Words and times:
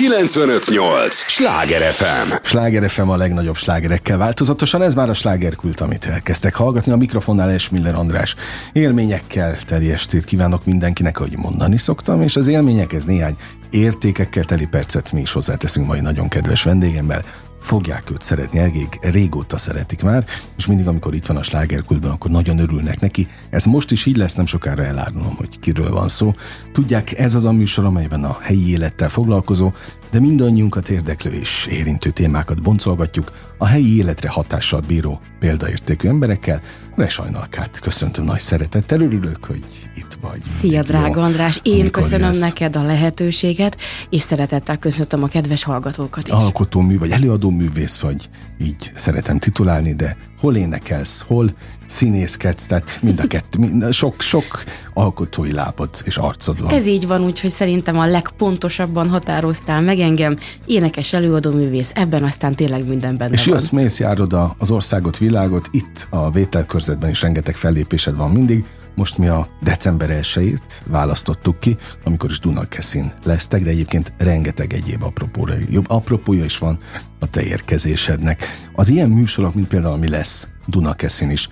958! 0.00 1.14
Sláger 1.14 1.92
FM! 1.92 2.32
Sláger 2.42 2.90
FM 2.90 3.08
a 3.08 3.16
legnagyobb 3.16 3.56
slágerekkel 3.56 4.18
változatosan, 4.18 4.82
ez 4.82 4.94
már 4.94 5.08
a 5.08 5.14
slágerkult, 5.14 5.80
amit 5.80 6.06
elkezdtek 6.06 6.54
hallgatni. 6.54 6.92
A 6.92 6.96
mikrofonnál 6.96 7.50
Esmiller 7.50 7.94
András 7.94 8.34
élményekkel 8.72 9.56
teli 9.56 9.92
estét 9.92 10.24
kívánok 10.24 10.64
mindenkinek, 10.64 11.18
ahogy 11.20 11.36
mondani 11.36 11.78
szoktam, 11.78 12.22
és 12.22 12.36
az 12.36 12.46
élményekhez 12.46 13.04
néhány 13.04 13.36
értékekkel 13.70 14.44
teli 14.44 14.66
percet 14.66 15.12
mi 15.12 15.20
is 15.20 15.32
hozzáteszünk 15.32 15.86
mai 15.86 16.00
nagyon 16.00 16.28
kedves 16.28 16.62
vendégemmel, 16.62 17.24
fogják 17.60 18.10
őt 18.10 18.22
szeretni, 18.22 18.58
elég 18.58 18.98
régóta 19.00 19.56
szeretik 19.56 20.02
már, 20.02 20.24
és 20.56 20.66
mindig, 20.66 20.86
amikor 20.86 21.14
itt 21.14 21.26
van 21.26 21.36
a 21.36 21.42
slágerkultban, 21.42 22.10
akkor 22.10 22.30
nagyon 22.30 22.58
örülnek 22.58 23.00
neki. 23.00 23.28
Ez 23.50 23.64
most 23.64 23.90
is 23.90 24.06
így 24.06 24.16
lesz, 24.16 24.34
nem 24.34 24.46
sokára 24.46 24.84
elárulom, 24.84 25.34
hogy 25.36 25.60
kiről 25.60 25.90
van 25.90 26.08
szó. 26.08 26.32
Tudják, 26.72 27.18
ez 27.18 27.34
az 27.34 27.44
a 27.44 27.52
műsor, 27.52 27.84
amelyben 27.84 28.24
a 28.24 28.38
helyi 28.40 28.70
élettel 28.70 29.08
foglalkozó, 29.08 29.72
de 30.10 30.20
mindannyiunkat 30.20 30.88
érdeklő 30.88 31.30
és 31.30 31.66
érintő 31.70 32.10
témákat 32.10 32.62
boncolgatjuk 32.62 33.32
a 33.58 33.66
helyi 33.66 33.96
életre 33.96 34.28
hatással 34.28 34.80
bíró 34.80 35.20
példaértékű 35.38 36.08
emberekkel. 36.08 36.62
Resajnalkát 36.94 37.78
köszöntöm 37.78 38.24
nagy 38.24 38.38
szeretettel, 38.38 39.00
örülök, 39.00 39.44
hogy 39.44 39.64
itt 39.94 40.09
vagy. 40.20 40.40
Szia, 40.44 40.82
drága 40.82 41.22
András, 41.22 41.60
én 41.62 41.90
köszönöm 41.90 42.26
lesz. 42.26 42.40
neked 42.40 42.76
a 42.76 42.82
lehetőséget, 42.82 43.76
és 44.10 44.22
szeretettel 44.22 44.78
köszöntöm 44.78 45.22
a 45.22 45.26
kedves 45.26 45.62
hallgatókat 45.62 46.26
is. 46.26 46.32
Alkotómű 46.32 46.98
vagy 46.98 47.10
előadóművész 47.10 47.98
vagy, 47.98 48.28
így 48.60 48.92
szeretem 48.94 49.38
titulálni, 49.38 49.94
de 49.94 50.16
hol 50.40 50.56
énekelsz, 50.56 51.24
hol 51.26 51.50
színészkedsz, 51.86 52.66
tehát 52.66 52.98
mind 53.02 53.20
a 53.20 53.26
kettő, 53.26 53.58
mind, 53.58 53.92
sok, 53.92 54.20
sok 54.20 54.62
alkotói 54.94 55.52
lábad 55.52 55.88
és 56.04 56.16
arcod 56.16 56.62
van. 56.62 56.72
Ez 56.72 56.86
így 56.86 57.06
van, 57.06 57.24
úgyhogy 57.24 57.50
szerintem 57.50 57.98
a 57.98 58.06
legpontosabban 58.06 59.08
határoztál 59.08 59.80
meg 59.80 59.98
engem, 59.98 60.38
énekes 60.66 61.12
előadóművész, 61.12 61.92
ebben 61.94 62.24
aztán 62.24 62.54
tényleg 62.54 62.86
minden 62.88 63.16
benne 63.16 63.32
És 63.32 63.44
van. 63.44 63.54
jössz, 63.54 63.68
mész, 63.68 63.98
járod 63.98 64.36
az 64.58 64.70
országot, 64.70 65.18
világot, 65.18 65.68
itt 65.70 66.06
a 66.10 66.30
vételkörzetben 66.30 67.10
is 67.10 67.22
rengeteg 67.22 67.56
fellépésed 67.56 68.16
van 68.16 68.30
mindig, 68.30 68.64
most 69.00 69.18
mi 69.18 69.28
a 69.28 69.48
december 69.62 70.10
1 70.10 70.58
választottuk 70.86 71.60
ki, 71.60 71.76
amikor 72.04 72.30
is 72.30 72.38
Dunakeszin 72.38 73.12
lesztek, 73.24 73.62
de 73.62 73.70
egyébként 73.70 74.12
rengeteg 74.18 74.72
egyéb 74.72 75.02
apropóra, 75.02 75.54
jobb 75.70 75.90
apropója 75.90 76.44
is 76.44 76.58
van 76.58 76.78
a 77.18 77.26
te 77.26 77.42
érkezésednek. 77.42 78.44
Az 78.74 78.88
ilyen 78.88 79.08
műsorok, 79.08 79.54
mint 79.54 79.68
például 79.68 79.92
ami 79.92 80.08
lesz 80.08 80.48
Dunakeszin 80.66 81.30
is, 81.30 81.48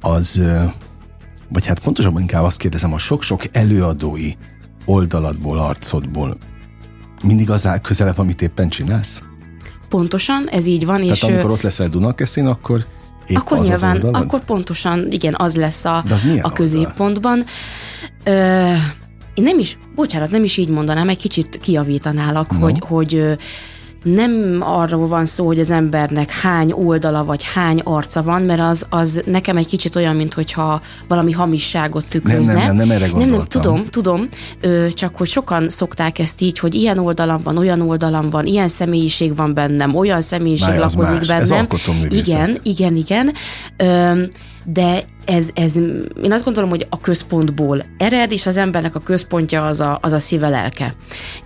az, 0.00 0.42
vagy 1.48 1.66
hát 1.66 1.78
pontosabban 1.78 2.20
inkább 2.20 2.44
azt 2.44 2.58
kérdezem, 2.58 2.92
a 2.92 2.98
sok-sok 2.98 3.42
előadói 3.52 4.32
oldaladból, 4.84 5.58
arcodból 5.58 6.36
mindig 7.22 7.50
az 7.50 7.66
áll 7.66 7.78
közelebb, 7.80 8.18
amit 8.18 8.42
éppen 8.42 8.68
csinálsz? 8.68 9.22
Pontosan, 9.88 10.48
ez 10.48 10.66
így 10.66 10.84
van. 10.84 11.00
Tehát 11.00 11.16
és 11.16 11.22
amikor 11.22 11.50
ott 11.50 11.62
leszel 11.62 11.88
Dunakeszin, 11.88 12.46
akkor 12.46 12.86
Épp 13.30 13.36
akkor 13.36 13.58
az 13.58 13.68
nyilván, 13.68 13.96
az 13.96 14.22
akkor 14.22 14.40
pontosan, 14.40 15.10
igen, 15.10 15.34
az 15.38 15.56
lesz 15.56 15.84
a, 15.84 16.04
az 16.10 16.26
a 16.42 16.52
középpontban. 16.52 17.44
Ö, 18.24 18.72
én 19.34 19.44
nem 19.44 19.58
is, 19.58 19.78
bocsánat, 19.94 20.30
nem 20.30 20.44
is 20.44 20.56
így 20.56 20.68
mondanám, 20.68 21.08
egy 21.08 21.18
kicsit 21.18 21.58
kiavítanálak, 21.60 22.50
no. 22.50 22.58
hogy, 22.58 22.78
hogy 22.80 23.38
nem 24.02 24.58
arról 24.60 25.08
van 25.08 25.26
szó, 25.26 25.46
hogy 25.46 25.58
az 25.58 25.70
embernek 25.70 26.32
hány 26.32 26.72
oldala 26.72 27.24
vagy 27.24 27.44
hány 27.54 27.80
arca 27.84 28.22
van, 28.22 28.42
mert 28.42 28.60
az, 28.60 28.86
az 28.88 29.22
nekem 29.24 29.56
egy 29.56 29.66
kicsit 29.66 29.96
olyan, 29.96 30.16
mint 30.16 30.34
hogyha 30.34 30.80
valami 31.08 31.32
hamisságot 31.32 32.04
tükrözne. 32.08 32.52
Nem, 32.52 32.62
nem, 32.62 32.76
nem, 32.76 32.86
nem 32.86 32.90
erre 32.90 33.18
nem, 33.18 33.30
nem, 33.30 33.44
tudom, 33.44 33.84
tudom, 33.90 34.28
csak 34.94 35.16
hogy 35.16 35.28
sokan 35.28 35.70
szokták 35.70 36.18
ezt 36.18 36.40
így, 36.40 36.58
hogy 36.58 36.74
ilyen 36.74 36.98
oldalam 36.98 37.42
van, 37.42 37.56
olyan 37.56 37.80
oldalam 37.80 38.30
van, 38.30 38.46
ilyen 38.46 38.68
személyiség 38.68 39.36
van 39.36 39.54
bennem, 39.54 39.94
olyan 39.94 40.22
személyiség 40.22 40.68
Máj, 40.68 40.78
lakozik 40.78 41.16
más. 41.16 41.26
bennem. 41.26 41.66
Ez 41.70 42.16
igen, 42.16 42.58
igen, 42.62 42.96
igen. 42.96 43.32
Ö, 43.76 44.22
de 44.64 45.04
ez, 45.30 45.50
ez, 45.54 45.76
én 46.22 46.32
azt 46.32 46.44
gondolom, 46.44 46.70
hogy 46.70 46.86
a 46.90 47.00
központból 47.00 47.84
ered, 47.98 48.32
és 48.32 48.46
az 48.46 48.56
embernek 48.56 48.94
a 48.94 49.00
központja 49.00 49.66
az 49.66 49.80
a, 49.80 49.98
az 50.02 50.12
a 50.12 50.18
szíve 50.18 50.48
lelke. 50.48 50.94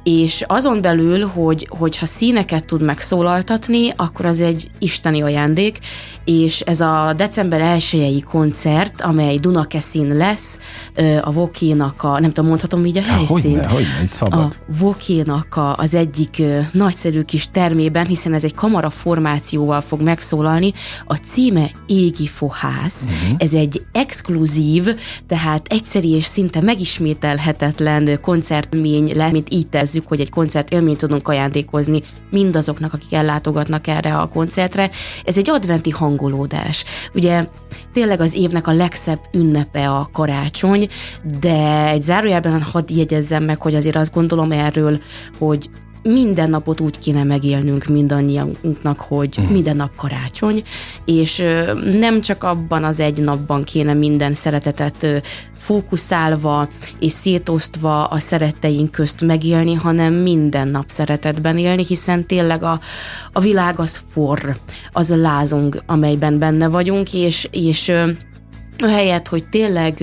És 0.03 0.45
azon 0.47 0.81
belül, 0.81 1.27
hogy, 1.27 1.69
hogyha 1.71 2.07
színeket 2.07 2.67
tud 2.67 2.83
megszólaltatni, 2.83 3.93
akkor 3.97 4.25
az 4.25 4.41
egy 4.41 4.71
isteni 4.79 5.23
ajándék, 5.23 5.79
és 6.25 6.61
ez 6.61 6.81
a 6.81 7.13
december 7.17 7.61
1 7.93 8.25
koncert, 8.25 9.01
amely 9.01 9.37
Dunakeszin 9.39 10.17
lesz, 10.17 10.59
a 11.21 11.33
Vokénak 11.33 12.03
a, 12.03 12.21
nem 12.21 12.33
tudom, 12.33 12.49
mondhatom 12.49 12.87
így 12.87 12.99
a 12.99 13.03
helyszínt? 13.03 13.29
Hogyne, 13.41 13.67
hogyne, 13.69 14.01
itt 14.03 14.13
szabad. 14.13 14.61
A 14.69 14.73
Vokénak 14.79 15.57
a, 15.57 15.77
az 15.77 15.95
egyik 15.95 16.43
nagyszerű 16.73 17.23
kis 17.23 17.51
termében, 17.51 18.07
hiszen 18.07 18.35
ez 18.35 18.45
egy 18.45 18.55
kamara 18.55 18.91
formációval 18.91 19.81
fog 19.81 20.03
megszólalni, 20.03 20.73
a 21.07 21.15
címe 21.15 21.71
Égi 21.87 22.27
Fohász. 22.27 23.03
Uh-huh. 23.03 23.37
Ez 23.39 23.55
egy 23.55 23.74
exkluzív, 23.93 24.89
tehát 25.27 25.67
egyszeri 25.69 26.11
és 26.11 26.25
szinte 26.25 26.61
megismételhetetlen 26.61 28.19
koncertmény 28.21 29.17
lesz, 29.17 29.33
mint 29.33 29.53
így 29.53 29.69
tezzük, 29.69 30.07
hogy 30.07 30.21
egy 30.21 30.31
koncert 30.31 30.71
élményt 30.71 30.99
tudunk 30.99 31.29
ajándékozni 31.29 32.03
mindazoknak, 32.31 32.93
akik 32.93 33.13
ellátogatnak 33.13 33.87
erre 33.87 34.17
a 34.17 34.29
koncertre. 34.29 34.91
Ez 35.25 35.39
egy 35.39 35.51
adventi 35.51 35.91
hangolódás. 35.91 36.85
Ugye 37.15 37.47
tényleg 37.93 38.21
az 38.21 38.35
évnek 38.35 38.67
a 38.67 38.73
legszebb 38.73 39.21
ünnepe 39.33 39.89
a 39.89 40.09
karácsony, 40.13 40.89
de 41.41 41.89
egy 41.89 42.03
zárójelben 42.03 42.63
hadd 42.63 42.93
jegyezzem 42.93 43.45
meg, 43.45 43.63
hogy 43.63 43.75
azért 43.75 43.97
azt 43.97 44.15
gondolom 44.15 44.53
erről, 44.53 45.01
hogy 45.39 45.71
minden 46.05 46.51
napot 46.51 46.81
úgy 46.81 46.99
kéne 46.99 47.25
megélnünk 47.25 47.85
mindannyiunknak, 47.85 49.01
hogy 49.01 49.35
uh-huh. 49.39 49.53
minden 49.53 49.77
nap 49.77 49.95
karácsony, 49.97 50.63
és 51.05 51.45
nem 51.99 52.21
csak 52.21 52.45
abban 52.45 52.85
az 52.85 53.01
egy 53.01 53.21
napban 53.21 53.65
kéne 53.65 53.95
minden 53.95 54.35
szeretetet 54.35 55.07
fókuszálva 55.57 56.69
és 56.99 57.13
szétosztva 57.13 58.05
a 58.05 58.19
szeretteink 58.19 58.91
közt 58.91 59.21
megélni, 59.21 59.75
hanem 59.75 60.15
minden 60.15 60.69
nap 60.69 60.85
szeretetben 60.89 61.59
élni, 61.59 61.85
hiszen 61.85 62.27
tényleg 62.27 62.63
a, 62.63 62.81
a 63.33 63.41
világ 63.41 63.79
az 63.79 64.01
forr, 64.09 64.57
az 64.93 65.11
a 65.11 65.17
lázong, 65.17 65.83
amelyben 65.87 66.39
benne 66.39 66.69
vagyunk, 66.69 67.15
és, 67.15 67.49
és 67.51 67.93
Ahelyett, 68.79 69.29
hogy 69.29 69.45
tényleg 69.45 70.03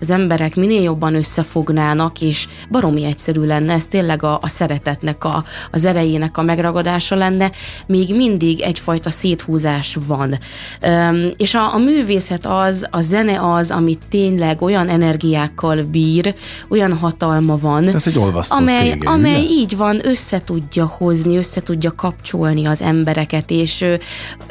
az 0.00 0.10
emberek 0.10 0.56
minél 0.56 0.82
jobban 0.82 1.14
összefognának, 1.14 2.20
és 2.20 2.48
baromi 2.70 3.04
egyszerű 3.04 3.40
lenne, 3.40 3.72
ez 3.72 3.86
tényleg 3.86 4.22
a, 4.22 4.38
a 4.42 4.48
szeretetnek, 4.48 5.24
a, 5.24 5.44
az 5.70 5.84
erejének 5.84 6.38
a 6.38 6.42
megragadása 6.42 7.14
lenne, 7.14 7.50
még 7.86 8.16
mindig 8.16 8.60
egyfajta 8.60 9.10
széthúzás 9.10 9.98
van. 10.06 10.38
Üm, 10.86 11.30
és 11.36 11.54
a, 11.54 11.74
a 11.74 11.78
művészet 11.78 12.46
az, 12.46 12.86
a 12.90 13.00
zene 13.00 13.52
az, 13.52 13.70
amit 13.70 14.00
tényleg 14.10 14.62
olyan 14.62 14.88
energiákkal 14.88 15.82
bír, 15.82 16.34
olyan 16.68 16.92
hatalma 16.92 17.56
van, 17.56 17.88
ez 17.88 18.06
egy 18.06 18.18
amely, 18.48 18.82
téged, 18.82 19.06
amely 19.06 19.44
ugye? 19.44 19.50
így 19.50 19.76
van, 19.76 20.06
össze 20.06 20.40
tudja 20.44 20.86
hozni, 20.86 21.36
össze 21.36 21.60
tudja 21.60 21.94
kapcsolni 21.94 22.66
az 22.66 22.82
embereket, 22.82 23.50
és 23.50 23.84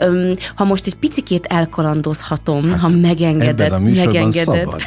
üm, 0.01 0.33
ha 0.55 0.63
most 0.63 0.85
egy 0.87 0.95
picikét 0.95 1.45
elkalandozhatom, 1.45 2.69
hát, 2.69 2.79
ha 2.79 2.89
megengedem, 3.01 3.60
Ebben 3.65 3.81
a 3.81 3.83
műsorban 3.83 4.31
szabad. 4.31 4.81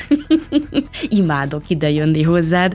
Imádok 1.09 1.71
ide 1.71 1.91
jönni 1.91 2.23
hozzád. 2.23 2.75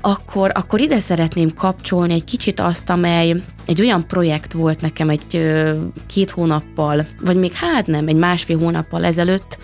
Akkor, 0.00 0.50
akkor 0.54 0.80
ide 0.80 1.00
szeretném 1.00 1.54
kapcsolni 1.54 2.12
egy 2.12 2.24
kicsit 2.24 2.60
azt, 2.60 2.90
amely 2.90 3.42
egy 3.66 3.80
olyan 3.80 4.06
projekt 4.06 4.52
volt 4.52 4.80
nekem 4.80 5.08
egy 5.08 5.52
két 6.06 6.30
hónappal, 6.30 7.06
vagy 7.20 7.36
még 7.36 7.52
hát 7.52 7.86
nem, 7.86 8.08
egy 8.08 8.16
másfél 8.16 8.58
hónappal 8.58 9.04
ezelőtt, 9.04 9.58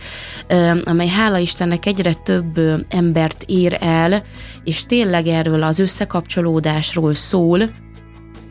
amely 0.84 1.08
hála 1.08 1.38
Istennek 1.38 1.86
egyre 1.86 2.12
több 2.12 2.60
embert 2.88 3.44
ér 3.46 3.76
el, 3.80 4.22
és 4.64 4.86
tényleg 4.86 5.26
erről 5.26 5.62
az 5.62 5.78
összekapcsolódásról 5.78 7.14
szól, 7.14 7.70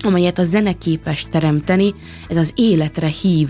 amelyet 0.01 0.39
a 0.39 0.43
zene 0.43 0.73
képes 0.73 1.25
teremteni, 1.31 1.93
ez 2.27 2.37
az 2.37 2.53
életre 2.55 3.07
hív 3.07 3.49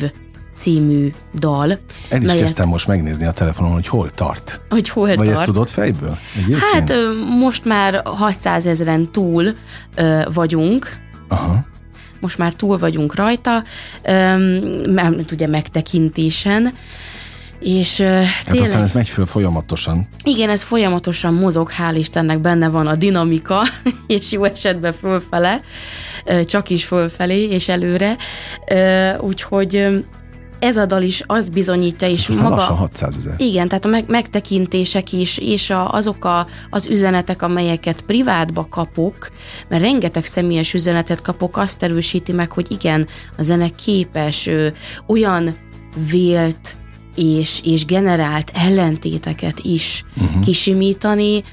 című 0.56 1.14
dal. 1.34 1.70
El 2.10 2.22
is 2.22 2.26
melyet... 2.26 2.42
kezdtem 2.42 2.68
most 2.68 2.88
megnézni 2.88 3.26
a 3.26 3.32
telefonon, 3.32 3.72
hogy 3.72 3.88
hol 3.88 4.10
tart. 4.10 4.62
Hogy 4.70 4.90
hol 4.90 5.08
Vagy 5.08 5.16
tart. 5.16 5.30
ezt 5.30 5.44
tudod 5.44 5.70
fejből? 5.70 6.18
Egyébként? 6.36 6.60
Hát 6.60 6.94
most 7.40 7.66
már 7.66 8.02
600 8.06 8.66
ezeren 8.66 9.12
túl 9.12 9.56
ö, 9.96 10.22
vagyunk. 10.34 10.98
Aha. 11.28 11.66
Most 12.20 12.38
már 12.38 12.54
túl 12.54 12.78
vagyunk 12.78 13.16
rajta, 13.16 13.64
mert 14.86 15.32
ugye 15.32 15.48
megtekintésen. 15.48 16.74
És 17.60 18.00
uh, 18.00 18.06
hát 18.08 18.46
tényleg, 18.46 18.64
aztán 18.64 18.82
ez 18.82 18.92
megy 18.92 19.10
föl 19.10 19.26
folyamatosan. 19.26 20.08
Igen, 20.24 20.50
ez 20.50 20.62
folyamatosan 20.62 21.34
mozog, 21.34 21.72
hál' 21.72 21.96
Istennek 21.98 22.40
benne 22.40 22.70
van 22.70 22.88
a 22.88 22.96
dinamika, 22.96 23.62
és 24.08 24.32
jó 24.32 24.44
esetben 24.44 24.94
fölfele, 24.94 25.62
csak 26.46 26.70
is 26.70 26.86
fölfelé 26.86 27.48
és 27.48 27.68
előre. 27.68 28.18
Úgyhogy 29.20 30.04
ez 30.66 30.78
a 30.78 30.86
dal 30.86 31.02
is 31.02 31.24
azt 31.26 31.52
bizonyítja, 31.52 32.08
és 32.08 32.28
Most 32.28 32.42
maga... 32.42 32.56
lassan 32.56 32.76
600 32.76 33.18
ezer. 33.18 33.36
Igen, 33.38 33.68
tehát 33.68 33.86
a 33.86 33.88
meg, 33.88 34.04
megtekintések 34.08 35.14
is, 35.14 35.38
és 35.38 35.70
a, 35.70 35.92
azok 35.92 36.26
a, 36.26 36.48
az 36.70 36.88
üzenetek, 36.88 37.42
amelyeket 37.42 38.02
privátba 38.02 38.68
kapok, 38.70 39.32
mert 39.68 39.84
rengeteg 39.84 40.26
személyes 40.26 40.74
üzenetet 40.74 41.22
kapok, 41.22 41.58
azt 41.58 41.84
erősíti 41.84 42.32
meg, 42.32 42.52
hogy 42.52 42.72
igen, 42.72 43.08
a 43.38 43.44
zene 43.44 43.70
képes 43.70 44.48
ö, 44.48 44.68
olyan 45.08 45.58
vélt 46.12 46.76
és, 47.16 47.62
és 47.64 47.86
generált 47.86 48.52
ellentéteket 48.54 49.60
is 49.60 50.04
uh-huh. 50.18 50.44
kisimítani, 50.44 51.44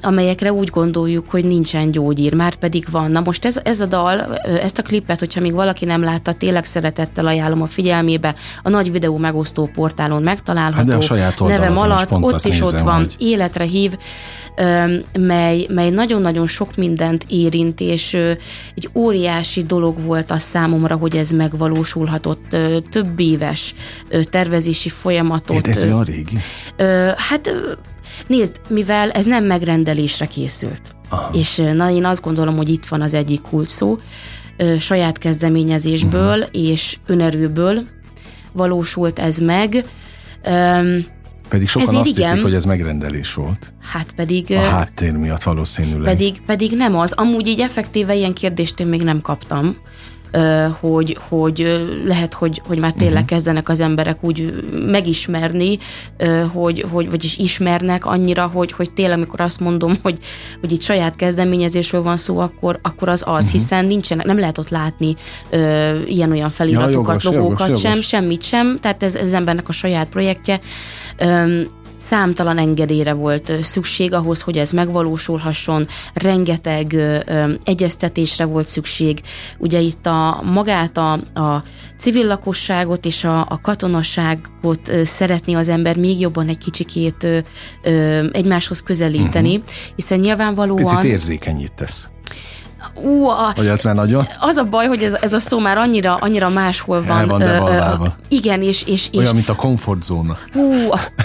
amelyekre 0.00 0.52
úgy 0.52 0.68
gondoljuk, 0.68 1.30
hogy 1.30 1.44
nincsen 1.44 1.90
gyógyír, 1.90 2.34
már 2.34 2.54
pedig 2.54 2.86
van. 2.90 3.10
Na 3.10 3.20
most 3.20 3.44
ez, 3.44 3.60
ez 3.64 3.80
a 3.80 3.86
dal, 3.86 4.36
ezt 4.36 4.78
a 4.78 4.82
klipet, 4.82 5.18
hogyha 5.18 5.40
még 5.40 5.52
valaki 5.52 5.84
nem 5.84 6.02
látta, 6.02 6.32
tényleg 6.32 6.64
szeretettel 6.64 7.26
ajánlom 7.26 7.62
a 7.62 7.66
figyelmébe, 7.66 8.34
a 8.62 8.68
nagy 8.68 8.92
videó 8.92 9.16
megosztó 9.16 9.70
portálon 9.74 10.22
megtalálható. 10.22 10.76
Hát 10.76 10.86
de 10.86 10.94
a 10.94 11.00
saját 11.00 11.40
nevem 11.40 11.78
alatt, 11.78 12.12
ott 12.12 12.44
is 12.44 12.58
nézem, 12.58 12.66
ott 12.66 12.80
van, 12.80 12.96
hogy... 12.96 13.14
életre 13.18 13.64
hív, 13.64 13.96
mely, 15.18 15.66
mely 15.68 15.90
nagyon-nagyon 15.90 16.46
sok 16.46 16.76
mindent 16.76 17.24
érint, 17.28 17.80
és 17.80 18.14
egy 18.74 18.88
óriási 18.94 19.64
dolog 19.64 20.02
volt 20.02 20.30
a 20.30 20.38
számomra, 20.38 20.96
hogy 20.96 21.16
ez 21.16 21.30
megvalósulhatott. 21.30 22.56
Több 22.90 23.20
éves 23.20 23.74
tervezési 24.22 24.88
folyamatot. 24.88 25.68
Ez 25.68 25.82
olyan 25.82 26.04
régi? 26.04 26.38
Hát 27.16 27.50
Nézd, 28.26 28.60
mivel 28.68 29.10
ez 29.10 29.26
nem 29.26 29.44
megrendelésre 29.44 30.26
készült, 30.26 30.94
Aha. 31.08 31.30
és 31.32 31.62
na, 31.74 31.90
én 31.90 32.04
azt 32.04 32.22
gondolom, 32.22 32.56
hogy 32.56 32.68
itt 32.68 32.86
van 32.86 33.00
az 33.00 33.14
egyik 33.14 33.40
kult 33.40 33.68
szó, 33.68 33.98
saját 34.78 35.18
kezdeményezésből 35.18 36.38
uh-huh. 36.38 36.60
és 36.70 36.98
önerőből 37.06 37.82
valósult 38.52 39.18
ez 39.18 39.38
meg. 39.38 39.84
Pedig 41.48 41.68
sokan 41.68 41.88
Ezért 41.88 42.02
azt 42.02 42.16
igen, 42.16 42.28
hiszik, 42.28 42.42
hogy 42.42 42.54
ez 42.54 42.64
megrendelés 42.64 43.34
volt. 43.34 43.72
Hát 43.92 44.12
pedig... 44.12 44.50
A 44.52 44.60
háttér 44.60 45.12
miatt 45.12 45.42
valószínűleg. 45.42 46.04
Pedig, 46.04 46.42
pedig 46.46 46.72
nem 46.72 46.96
az. 46.96 47.12
Amúgy 47.12 47.46
így 47.46 47.60
effektíve 47.60 48.14
ilyen 48.14 48.32
kérdést 48.32 48.80
én 48.80 48.86
még 48.86 49.02
nem 49.02 49.20
kaptam 49.20 49.76
hogy, 50.80 51.18
hogy 51.28 51.86
lehet, 52.04 52.34
hogy, 52.34 52.62
hogy 52.66 52.78
már 52.78 52.92
tényleg 52.92 53.12
uh-huh. 53.12 53.28
kezdenek 53.28 53.68
az 53.68 53.80
emberek 53.80 54.24
úgy 54.24 54.64
megismerni, 54.86 55.78
hogy, 56.52 56.86
hogy 56.90 57.10
vagyis 57.10 57.36
ismernek 57.36 58.06
annyira, 58.06 58.46
hogy, 58.46 58.72
hogy 58.72 58.90
tényleg, 58.90 59.16
amikor 59.16 59.40
azt 59.40 59.60
mondom, 59.60 59.92
hogy, 60.02 60.18
hogy 60.60 60.72
itt 60.72 60.82
saját 60.82 61.16
kezdeményezésről 61.16 62.02
van 62.02 62.16
szó, 62.16 62.38
akkor, 62.38 62.78
akkor 62.82 63.08
az 63.08 63.22
az, 63.26 63.44
uh-huh. 63.44 63.50
hiszen 63.50 63.84
nincsenek, 63.84 64.26
nem 64.26 64.38
lehet 64.38 64.58
ott 64.58 64.68
látni 64.68 65.16
ilyen-olyan 66.06 66.50
feliratokat, 66.50 66.92
ja, 66.92 67.00
jogos, 67.00 67.24
logókat 67.24 67.66
jogos, 67.66 67.80
sem, 67.80 67.90
jogos. 67.90 68.06
semmit 68.06 68.42
sem, 68.42 68.78
tehát 68.80 69.02
ez, 69.02 69.14
ez 69.14 69.22
az 69.22 69.32
embernek 69.32 69.68
a 69.68 69.72
saját 69.72 70.08
projektje 70.08 70.60
számtalan 71.98 72.58
engedélyre 72.58 73.12
volt 73.12 73.52
szükség 73.62 74.12
ahhoz, 74.12 74.40
hogy 74.40 74.56
ez 74.56 74.70
megvalósulhasson, 74.70 75.86
rengeteg 76.14 76.96
egyeztetésre 77.64 78.44
volt 78.44 78.66
szükség. 78.66 79.20
Ugye 79.58 79.80
itt 79.80 80.06
a 80.06 80.42
magát 80.52 80.96
a, 80.96 81.12
a 81.34 81.62
civil 81.98 82.26
lakosságot 82.26 83.04
és 83.04 83.24
a, 83.24 83.40
a 83.40 83.60
katonaságot 83.62 84.92
szeretné 85.02 85.54
az 85.54 85.68
ember 85.68 85.96
még 85.96 86.20
jobban 86.20 86.48
egy 86.48 86.58
kicsikét 86.58 87.26
egymáshoz 88.32 88.82
közelíteni, 88.82 89.56
uh-huh. 89.56 89.70
hiszen 89.96 90.18
nyilvánvalóan... 90.18 90.84
Picit 90.84 91.04
érzékenyítesz. 91.04 92.08
Ú, 93.02 93.28
a, 93.28 93.52
hogy 93.56 93.66
ez 93.66 93.82
már 93.82 93.94
nagyon? 93.94 94.28
Az 94.40 94.56
a 94.56 94.64
baj, 94.64 94.86
hogy 94.86 95.02
ez, 95.02 95.12
ez 95.20 95.32
a 95.32 95.38
szó 95.38 95.58
már 95.58 95.78
annyira, 95.78 96.14
annyira 96.14 96.48
máshol 96.48 97.04
van. 97.04 97.18
El 97.18 97.26
van 97.26 97.40
ö, 97.40 97.46
ö, 97.46 98.04
igen, 98.28 98.62
és, 98.62 98.82
és, 98.82 99.08
és... 99.12 99.18
Olyan, 99.18 99.34
mint 99.34 99.48
a 99.48 99.54
komfortzóna. 99.54 100.36
Ú, 100.54 100.72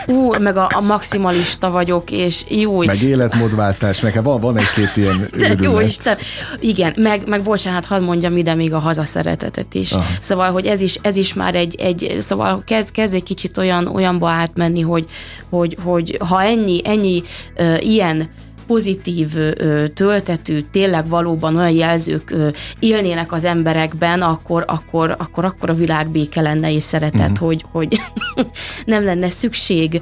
ú 0.06 0.34
meg 0.40 0.58
a, 0.58 0.70
a 0.74 0.82
maximalista 0.82 1.72
vagyok, 1.72 2.12
és 2.12 2.44
jó. 2.50 2.84
Meg 2.84 3.02
életmódváltás, 3.02 4.00
meg 4.00 4.24
van, 4.24 4.40
van 4.40 4.58
egy-két 4.58 4.96
ilyen 4.96 5.28
őrület. 5.34 5.64
Jó 5.64 5.80
Isten. 5.80 6.18
Igen, 6.60 6.94
meg, 6.98 7.28
meg 7.28 7.42
bocsánat, 7.42 7.86
hadd 7.86 8.02
mondjam 8.02 8.38
ide 8.38 8.54
még 8.54 8.74
a 8.74 8.80
hazaszeretetet 8.80 9.74
is. 9.74 9.92
Aha. 9.92 10.06
Szóval, 10.20 10.52
hogy 10.52 10.66
ez 10.66 10.82
is, 10.82 11.00
ez 11.02 11.18
is 11.18 11.34
már 11.34 11.56
egy, 11.56 11.76
egy 11.80 12.18
szóval 12.20 12.64
kezd, 12.66 12.92
kezd 12.92 13.14
egy 13.14 13.24
kicsit 13.24 13.58
olyan, 13.58 13.88
olyanba 13.88 14.30
átmenni, 14.30 14.82
hogy, 14.82 15.06
hogy, 15.50 15.78
hogy 15.84 16.18
ha 16.30 16.42
ennyi, 16.42 16.82
ennyi 16.84 17.24
uh, 17.58 17.86
ilyen 17.86 18.30
pozitív 18.68 19.30
töltetű, 19.94 20.60
tényleg 20.72 21.08
valóban 21.08 21.56
olyan 21.56 21.72
jelzők 21.72 22.36
élnének 22.80 23.32
az 23.32 23.46
emberekben, 23.46 24.22
akkor, 24.22 24.64
akkor, 24.68 25.16
akkor, 25.20 25.46
akkor 25.46 25.70
a 25.70 25.74
világ 25.74 26.10
béke 26.10 26.42
lenne 26.42 26.72
és 26.72 26.84
szeretet, 26.84 27.30
uh-huh. 27.30 27.38
hogy, 27.38 27.66
hogy 27.72 28.02
nem 28.86 29.04
lenne 29.04 29.30
szükség 29.30 30.02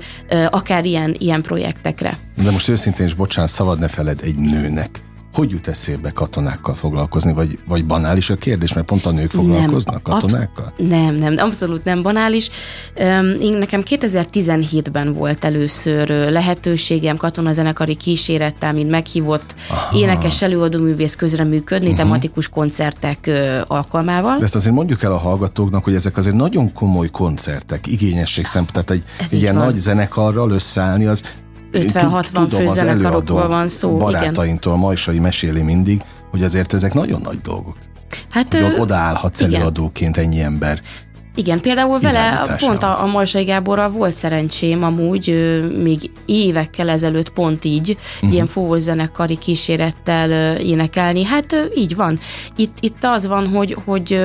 akár 0.49 0.85
ilyen, 0.85 1.15
ilyen 1.17 1.41
projektekre. 1.41 2.17
De 2.43 2.51
most 2.51 2.69
őszintén 2.69 3.05
is, 3.05 3.13
bocsánat, 3.13 3.51
szabad 3.51 3.79
ne 3.79 3.87
feled 3.87 4.19
egy 4.23 4.35
nőnek 4.35 5.01
hogy 5.33 5.51
jut 5.51 5.67
eszébe 5.67 6.11
katonákkal 6.11 6.75
foglalkozni, 6.75 7.33
vagy, 7.33 7.59
vagy 7.67 7.85
banális 7.85 8.29
a 8.29 8.35
kérdés, 8.35 8.73
mert 8.73 8.85
pont 8.85 9.05
a 9.05 9.11
nők 9.11 9.29
foglalkoznak 9.29 10.07
nem, 10.07 10.19
katonákkal? 10.19 10.73
nem, 10.77 11.15
nem, 11.15 11.35
abszolút 11.37 11.83
nem 11.83 12.01
banális. 12.01 12.49
Én 13.39 13.53
nekem 13.53 13.81
2017-ben 13.85 15.13
volt 15.13 15.45
először 15.45 16.09
lehetőségem 16.09 17.17
katonazenekari 17.17 17.95
kísérettel, 17.95 18.73
mint 18.73 18.89
meghívott 18.89 19.55
Aha. 19.69 19.97
énekes 19.97 20.41
előadóművész 20.41 21.15
közreműködni 21.15 21.85
uh-huh. 21.85 22.01
tematikus 22.01 22.49
koncertek 22.49 23.31
alkalmával. 23.67 24.37
De 24.37 24.43
ezt 24.43 24.55
azért 24.55 24.75
mondjuk 24.75 25.03
el 25.03 25.11
a 25.11 25.17
hallgatóknak, 25.17 25.83
hogy 25.83 25.95
ezek 25.95 26.17
azért 26.17 26.35
nagyon 26.35 26.73
komoly 26.73 27.09
koncertek, 27.09 27.87
igényesség 27.87 28.45
szempont, 28.45 28.71
tehát 28.71 28.91
egy, 28.91 29.03
egy 29.31 29.41
ilyen 29.41 29.55
van. 29.55 29.65
nagy 29.65 29.75
zenekarral 29.75 30.51
összeállni, 30.51 31.05
az 31.05 31.23
50-60 31.73 32.47
főzenekarokból 32.49 33.47
van 33.47 33.69
szó. 33.69 33.97
Barátaimtól 33.97 34.73
igen. 34.73 34.85
Majsai 34.85 35.19
meséli 35.19 35.61
mindig, 35.61 36.01
hogy 36.31 36.43
azért 36.43 36.73
ezek 36.73 36.93
nagyon 36.93 37.21
nagy 37.21 37.41
dolgok. 37.41 37.77
Hát, 38.29 38.53
hogy 38.53 38.75
odaállhatsz 38.79 39.39
igen. 39.39 39.53
előadóként 39.53 40.17
ennyi 40.17 40.41
ember. 40.41 40.81
Igen, 41.35 41.59
például 41.59 41.99
vele 41.99 42.55
pont 42.57 42.83
a, 42.83 43.03
a 43.03 43.05
Majsai 43.05 43.43
Gáborral 43.43 43.89
volt 43.89 44.13
szerencsém 44.13 44.83
amúgy, 44.83 45.27
még 45.83 46.11
évekkel 46.25 46.89
ezelőtt 46.89 47.29
pont 47.29 47.65
így, 47.65 47.97
uh-huh. 48.15 48.33
ilyen 48.33 48.47
fúvós 48.47 48.81
zenekari 48.81 49.37
kísérettel 49.37 50.55
énekelni. 50.57 51.23
Hát 51.23 51.55
így 51.75 51.95
van. 51.95 52.19
Itt, 52.55 52.77
itt 52.79 53.03
az 53.03 53.27
van, 53.27 53.47
hogy, 53.47 53.77
hogy 53.85 54.19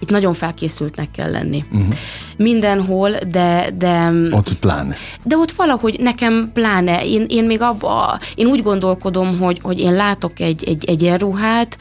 itt 0.00 0.10
nagyon 0.10 0.34
felkészültnek 0.34 1.10
kell 1.10 1.30
lenni. 1.30 1.64
Uh-huh. 1.72 1.94
Mindenhol, 2.36 3.10
de, 3.10 3.70
de... 3.78 4.12
Ott 4.30 4.54
pláne. 4.54 4.94
De 5.24 5.36
ott 5.36 5.50
valahogy 5.50 5.96
nekem 6.00 6.50
pláne. 6.52 7.04
Én, 7.04 7.24
én 7.28 7.44
még 7.44 7.60
abba, 7.60 8.18
én 8.34 8.46
úgy 8.46 8.62
gondolkodom, 8.62 9.38
hogy, 9.38 9.58
hogy 9.62 9.80
én 9.80 9.94
látok 9.94 10.40
egy, 10.40 10.64
egy 10.64 10.84
egyenruhát, 10.84 11.78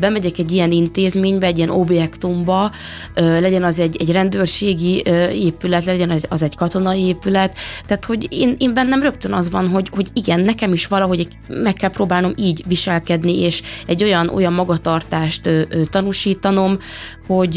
bemegyek 0.00 0.38
egy 0.38 0.52
ilyen 0.52 0.72
intézménybe, 0.72 1.46
egy 1.46 1.56
ilyen 1.56 1.70
objektumba, 1.70 2.70
legyen 3.14 3.64
az 3.64 3.78
egy, 3.78 3.96
egy 4.00 4.12
rendőrségi 4.12 5.02
épület, 5.32 5.84
legyen 5.84 6.10
az, 6.10 6.26
az 6.28 6.42
egy 6.42 6.56
katonai 6.56 7.06
épület, 7.06 7.54
tehát 7.86 8.04
hogy 8.04 8.26
én, 8.30 8.54
én 8.58 8.74
bennem 8.74 9.02
rögtön 9.02 9.32
az 9.32 9.50
van, 9.50 9.68
hogy, 9.68 9.90
hogy 9.94 10.06
igen, 10.12 10.40
nekem 10.40 10.72
is 10.72 10.86
valahogy 10.86 11.28
meg 11.48 11.72
kell 11.72 11.90
próbálnom 11.90 12.32
így 12.36 12.64
viselkedni, 12.66 13.40
és 13.40 13.62
egy 13.86 14.02
olyan, 14.02 14.28
olyan 14.28 14.52
magatartást 14.52 15.50
tanúsítanom, 15.90 16.78
hogy 17.26 17.49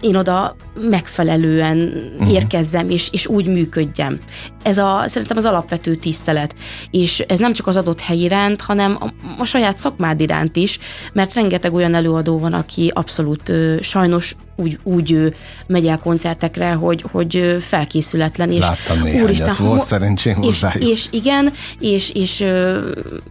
én 0.00 0.16
oda 0.16 0.56
megfelelően 0.74 1.92
uh-huh. 2.18 2.32
érkezzem, 2.32 2.90
és, 2.90 3.08
és 3.12 3.26
úgy 3.26 3.46
működjem. 3.46 4.20
Ez 4.62 4.78
a, 4.78 5.02
szerintem 5.06 5.36
az 5.36 5.44
alapvető 5.44 5.94
tisztelet. 5.94 6.54
És 6.90 7.20
ez 7.20 7.38
nem 7.38 7.52
csak 7.52 7.66
az 7.66 7.76
adott 7.76 8.00
hely 8.00 8.18
iránt, 8.18 8.60
hanem 8.60 8.96
a, 9.00 9.06
a 9.38 9.44
saját 9.44 9.78
szakmád 9.78 10.20
iránt 10.20 10.56
is, 10.56 10.78
mert 11.12 11.34
rengeteg 11.34 11.74
olyan 11.74 11.94
előadó 11.94 12.38
van, 12.38 12.52
aki 12.52 12.90
abszolút 12.94 13.48
ö, 13.48 13.76
sajnos 13.80 14.36
úgy, 14.56 14.78
úgy 14.82 15.34
megy 15.66 15.86
el 15.86 15.98
koncertekre, 15.98 16.72
hogy, 16.72 17.04
hogy 17.12 17.56
felkészületlen. 17.60 18.50
És, 18.50 18.60
Láttam 18.60 18.98
néhányat, 18.98 19.24
úristen, 19.24 19.54
volt 19.58 19.84
szerencsém 19.84 20.42
és, 20.42 20.66
és 20.78 21.06
igen, 21.10 21.52
és, 21.78 22.10
és 22.10 22.44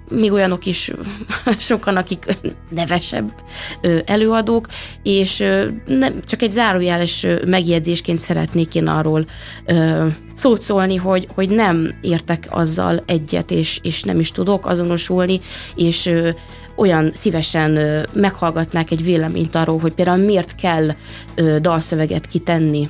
még 0.10 0.32
olyanok 0.32 0.66
is 0.66 0.92
sokan, 1.58 1.96
akik 1.96 2.38
nevesebb 2.70 3.34
előadók, 4.06 4.68
és 5.04 5.44
nem, 5.86 6.14
csak 6.26 6.42
egy 6.42 6.52
zárójeles 6.52 7.26
megjegyzésként 7.46 8.20
szeretnék 8.20 8.76
én 8.76 8.88
arról 8.88 9.26
szót 10.36 10.62
szólni, 10.62 10.96
hogy, 10.96 11.28
hogy 11.36 11.50
nem 11.50 11.96
értek 12.02 12.48
azzal 12.50 13.04
egyet, 13.06 13.52
és, 13.52 13.80
és 13.82 14.04
nem 14.04 14.20
is 14.20 14.32
tudok 14.32 14.66
azonosulni, 14.66 15.42
és 15.76 16.12
olyan 16.76 17.12
szívesen 17.14 18.06
meghallgatnák 18.14 18.92
egy 18.92 19.04
véleményt 19.04 19.56
arról, 19.56 19.80
hogy 19.80 19.92
például 19.92 20.26
miért 20.26 20.56
kell 20.56 20.92
dalszöveget 21.62 22.28
kitenni 22.28 22.90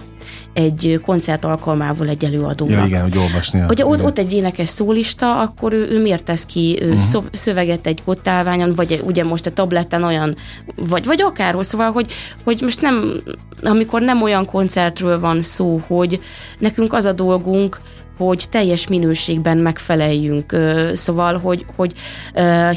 egy 0.54 1.00
koncert 1.04 1.46
alkalmával 1.46 2.08
egy 2.08 2.26
előadónak. 2.26 2.78
Ja, 2.78 2.86
igen, 2.86 3.02
hogy 3.02 3.18
olvasni. 3.18 3.60
Hogy 3.60 3.82
ott, 3.84 4.04
ott 4.04 4.18
egy 4.20 4.34
énekes 4.34 4.70
szólista, 4.70 5.40
akkor 5.40 5.74
ő, 5.74 5.88
ő 5.90 6.02
miért 6.02 6.24
tesz 6.24 6.46
ki 6.46 6.80
uh-huh. 6.82 7.24
szöveget 7.32 7.88
egy 7.88 8.04
kottálványon, 8.04 8.72
vagy 8.76 9.02
ugye 9.06 9.24
most 9.24 9.46
a 9.46 9.54
tabletten 9.54 10.04
olyan, 10.04 10.36
vagy, 10.76 11.06
vagy 11.06 11.22
akárhol, 11.22 11.64
szóval, 11.64 11.92
hogy, 11.92 12.14
hogy 12.44 12.60
most 12.62 12.82
nem, 12.82 13.22
amikor 13.64 14.02
nem 14.02 14.22
olyan 14.22 14.46
koncertről 14.46 15.20
van 15.20 15.44
szó, 15.44 15.82
hogy 15.88 16.20
nekünk 16.60 16.94
az 16.94 17.06
a 17.06 17.14
dolgunk, 17.14 17.82
hogy 18.18 18.46
teljes 18.50 18.88
minőségben 18.88 19.58
megfeleljünk. 19.58 20.56
Szóval, 20.94 21.38
hogy, 21.38 21.66
hogy 21.76 21.94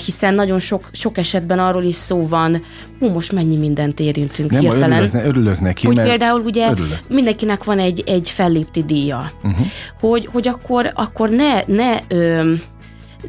hiszen 0.05 0.35
nagyon 0.35 0.59
sok, 0.59 0.89
sok 0.93 1.19
esetben 1.19 1.59
arról 1.59 1.83
is 1.83 1.95
szó 1.95 2.27
van, 2.29 2.63
hú, 2.99 3.09
most 3.09 3.33
mennyi 3.33 3.57
mindent 3.57 4.01
érintünk 4.01 4.51
Nem, 4.51 4.61
hirtelen. 4.61 5.03
Örülök, 5.03 5.27
örülök 5.27 5.61
neki, 5.61 5.87
hogy 5.87 5.97
mert 5.97 6.09
például 6.09 6.41
ugye 6.41 6.71
örülök. 6.71 6.99
mindenkinek 7.09 7.65
van 7.65 7.79
egy, 7.79 8.03
egy 8.07 8.31
fellépti 8.31 8.85
díja. 8.85 9.31
Uh-huh. 9.45 9.67
Hogy, 10.01 10.29
hogy 10.33 10.49
akkor, 10.49 10.91
akkor 10.95 11.31
ne, 11.31 11.63
ne 11.67 11.99
ö, 12.09 12.53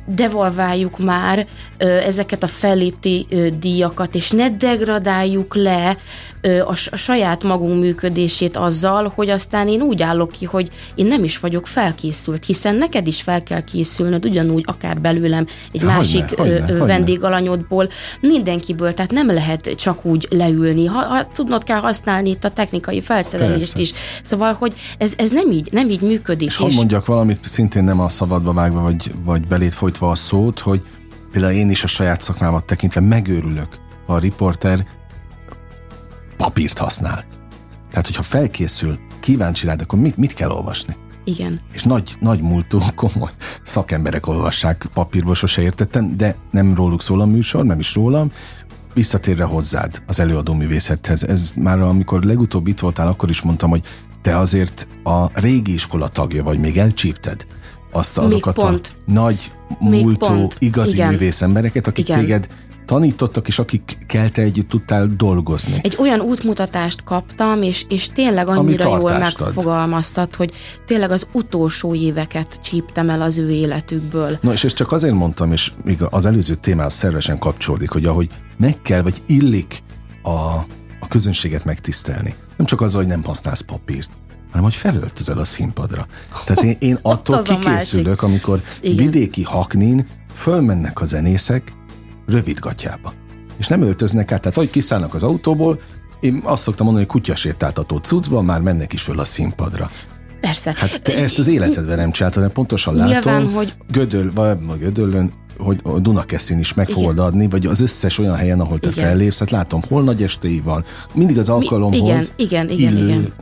devalváljuk 0.06 0.98
már 0.98 1.48
ö, 1.78 1.88
ezeket 1.88 2.44
a 2.44 2.48
fellépti 2.48 3.26
ö, 3.30 3.48
díjakat, 3.60 4.16
és 4.16 4.30
ne 4.30 4.50
degradáljuk 4.50 5.56
le 5.56 5.98
ö, 6.42 6.60
a, 6.60 6.74
a 6.92 6.96
saját 6.96 7.44
magunk 7.44 7.80
működését 7.80 8.58
azzal, 8.58 9.12
hogy 9.16 9.30
aztán 9.30 9.68
én 9.68 9.82
úgy 9.82 10.02
állok 10.02 10.32
ki, 10.32 10.46
hogy 10.46 10.70
én 10.96 11.06
nem 11.06 11.24
is 11.24 11.40
vagyok 11.40 11.68
felkészült, 11.68 12.46
hiszen 12.46 12.76
neked 12.76 13.08
is 13.08 13.22
fel 13.22 13.44
kell 13.44 13.62
készülnöd, 13.62 14.26
ugyanúgy 14.26 14.64
akár 14.68 15.02
belőlem 15.02 15.48
egy 15.72 15.80
Hogyne, 15.80 15.96
másik 15.96 16.38
hogyne, 16.38 16.70
ö, 16.70 16.86
vendégalanyodból, 16.86 17.90
mindenkiből, 18.22 18.94
tehát 18.94 19.12
nem 19.12 19.28
lehet 19.28 19.74
csak 19.76 20.06
úgy 20.06 20.28
leülni, 20.30 20.86
ha, 20.86 21.02
ha 21.02 21.26
tudnod 21.34 21.64
kell 21.64 21.80
használni 21.80 22.30
itt 22.30 22.44
a 22.44 22.50
technikai 22.50 23.02
felszerelést 23.02 23.74
Persze. 23.74 23.80
is. 23.80 23.94
Szóval, 24.22 24.54
hogy 24.54 24.74
ez, 24.98 25.14
ez 25.18 25.32
nem 25.32 25.52
így, 25.52 25.68
nem 25.72 25.90
így 25.90 26.02
működik. 26.02 26.48
És 26.48 26.56
hadd 26.56 26.74
mondjak 26.74 27.06
valamit, 27.06 27.40
szintén 27.42 27.84
nem 27.84 28.00
a 28.00 28.10
szabadba 28.10 28.54
vágva, 28.54 28.82
vagy, 28.82 29.12
vagy 29.24 29.48
belét 29.48 29.74
folytva 29.90 30.10
a 30.10 30.16
szót, 30.16 30.60
hogy 30.60 30.82
például 31.32 31.54
én 31.54 31.70
is 31.70 31.84
a 31.84 31.88
saját 31.88 32.22
szakmámat 32.22 32.66
tekintve 32.66 33.02
megőrülök, 33.02 33.68
ha 34.06 34.14
a 34.14 34.20
riporter 34.20 34.88
papírt 36.38 36.78
használ. 36.78 37.26
Tehát, 37.90 38.06
hogyha 38.06 38.24
felkészül, 38.24 39.00
kíváncsi 39.20 39.66
rád, 39.66 39.82
akkor 39.82 40.00
mit, 40.00 40.18
mit 40.18 40.34
kell 40.34 40.50
olvasni? 40.50 40.96
Igen. 41.24 41.60
És 41.74 41.84
nagy, 41.84 42.16
nagy 42.20 42.42
múltú, 42.42 42.80
komoly 42.96 43.32
szakemberek 43.64 44.28
olvassák 44.28 44.90
papírból, 44.94 45.36
sose 45.36 45.62
értettem, 45.62 46.18
de 46.18 46.36
nem 46.52 46.76
róluk 46.76 47.02
szól 47.02 47.22
a 47.22 47.26
műsor, 47.26 47.66
nem 47.66 47.80
is 47.80 47.96
rólam, 47.96 48.32
visszatérve 48.94 49.44
hozzád 49.44 50.04
az 50.08 50.20
előadó 50.20 50.54
művészethez. 50.54 51.24
Ez 51.24 51.54
már 51.58 51.80
amikor 51.80 52.24
legutóbb 52.24 52.68
itt 52.68 52.80
voltál, 52.80 53.08
akkor 53.08 53.30
is 53.30 53.42
mondtam, 53.42 53.70
hogy 53.70 53.84
te 54.22 54.38
azért 54.38 54.88
a 55.04 55.40
régi 55.40 55.74
iskola 55.74 56.08
tagja 56.08 56.44
vagy, 56.44 56.60
még 56.60 56.78
elcsípted 56.78 57.46
azt 57.92 58.18
Még 58.18 58.26
azokat 58.26 58.56
pont. 58.56 58.96
a 59.08 59.12
nagy 59.12 59.52
Még 59.80 60.04
múltú, 60.04 60.26
pont. 60.26 60.56
igazi 60.60 60.94
Igen. 60.94 61.08
művész 61.08 61.42
embereket, 61.42 61.88
akik 61.88 62.08
Igen. 62.10 62.20
téged 62.20 62.48
tanítottak, 62.86 63.48
és 63.48 63.60
akikkel 63.60 64.30
te 64.30 64.42
együtt 64.42 64.70
tudtál 64.70 65.10
dolgozni. 65.18 65.80
Egy 65.84 65.96
olyan 66.00 66.20
útmutatást 66.20 67.04
kaptam, 67.04 67.62
és, 67.62 67.86
és 67.90 68.10
tényleg 68.10 68.48
annyira 68.48 68.90
jól 68.90 69.00
tartást 69.00 69.42
ad. 69.42 69.46
megfogalmaztat, 69.46 70.36
hogy 70.36 70.52
tényleg 70.86 71.12
az 71.12 71.28
utolsó 71.32 71.96
éveket 71.96 72.60
csíptem 72.64 73.10
el 73.10 73.22
az 73.22 73.38
ő 73.38 73.50
életükből. 73.52 74.38
No, 74.42 74.52
és 74.52 74.64
ezt 74.64 74.76
csak 74.76 74.92
azért 74.92 75.14
mondtam, 75.14 75.52
és 75.52 75.72
még 75.84 75.98
az 76.10 76.26
előző 76.26 76.56
témához 76.56 76.94
szervesen 76.94 77.40
kapcsolódik, 77.40 77.90
hogy 77.90 78.06
ahogy 78.06 78.30
meg 78.58 78.82
kell, 78.82 79.02
vagy 79.02 79.22
illik 79.26 79.84
a, 80.24 80.30
a 81.00 81.08
közönséget 81.10 81.66
megtisztelni. 81.66 82.36
Nem 82.58 82.66
csak 82.66 82.82
az, 82.82 82.94
hogy 82.94 83.08
nem 83.08 83.24
használsz 83.24 83.62
papírt, 83.62 84.12
hanem 84.50 84.64
hogy 84.64 84.76
felöltözel 84.76 85.38
a 85.38 85.46
színpadra. 85.46 86.08
Tehát 86.46 86.64
én, 86.64 86.76
én 86.80 87.00
attól 87.12 87.42
kikészülök, 87.42 88.22
amikor 88.22 88.62
Igen. 88.82 88.96
vidéki 88.96 89.44
haknin 89.44 90.08
fölmennek 90.34 91.02
a 91.02 91.06
zenészek 91.06 91.74
rövidgatjába. 92.28 93.14
És 93.58 93.68
nem 93.68 93.82
öltöznek 93.82 94.32
át, 94.32 94.42
tehát 94.42 94.58
ahogy 94.58 94.70
kiszállnak 94.70 95.14
az 95.14 95.24
autóból, 95.24 95.80
én 96.20 96.42
azt 96.44 96.62
szoktam 96.64 96.86
mondani, 96.86 97.06
hogy 97.08 97.16
kutyasétáltató 97.16 97.98
cuccban 97.98 98.46
már 98.46 98.62
mennek 98.62 98.94
is 98.94 99.02
föl 99.02 99.20
a 99.20 99.26
színpadra. 99.26 99.92
Persze. 100.42 100.74
Hát 100.78 101.02
te 101.02 101.18
ezt 101.18 101.40
az 101.40 101.48
életedben 101.48 101.98
nem 101.98 102.12
csináltad, 102.12 102.42
mert 102.42 102.54
pontosan 102.54 102.96
látom, 102.96 103.12
Nyilván, 103.12 103.54
hogy- 103.54 103.74
Gödöl, 103.92 104.34
vagy 104.34 104.58
Gödöllön, 104.80 105.34
hogy 105.58 105.80
a 105.84 106.00
Dunakeszin 106.00 106.60
is 106.60 106.74
meg 106.74 106.90
Igen. 106.90 107.02
fogod 107.02 107.20
adni, 107.20 107.48
vagy 107.48 107.66
az 107.66 107.82
összes 107.82 108.18
olyan 108.18 108.36
helyen, 108.36 108.60
ahol 108.60 108.80
te 108.80 108.90
Igen. 108.90 109.04
fellépsz, 109.04 109.40
hát 109.40 109.52
látom, 109.52 109.82
hol 109.88 110.04
nagy 110.04 110.24
estéi 110.24 110.62
van, 110.64 110.86
mindig 111.14 111.38
az 111.38 111.50
alkalomhoz 111.50 112.34
igen, 112.38 112.70
igen, 112.70 112.90
illő 112.96 113.08
igen. 113.08 113.34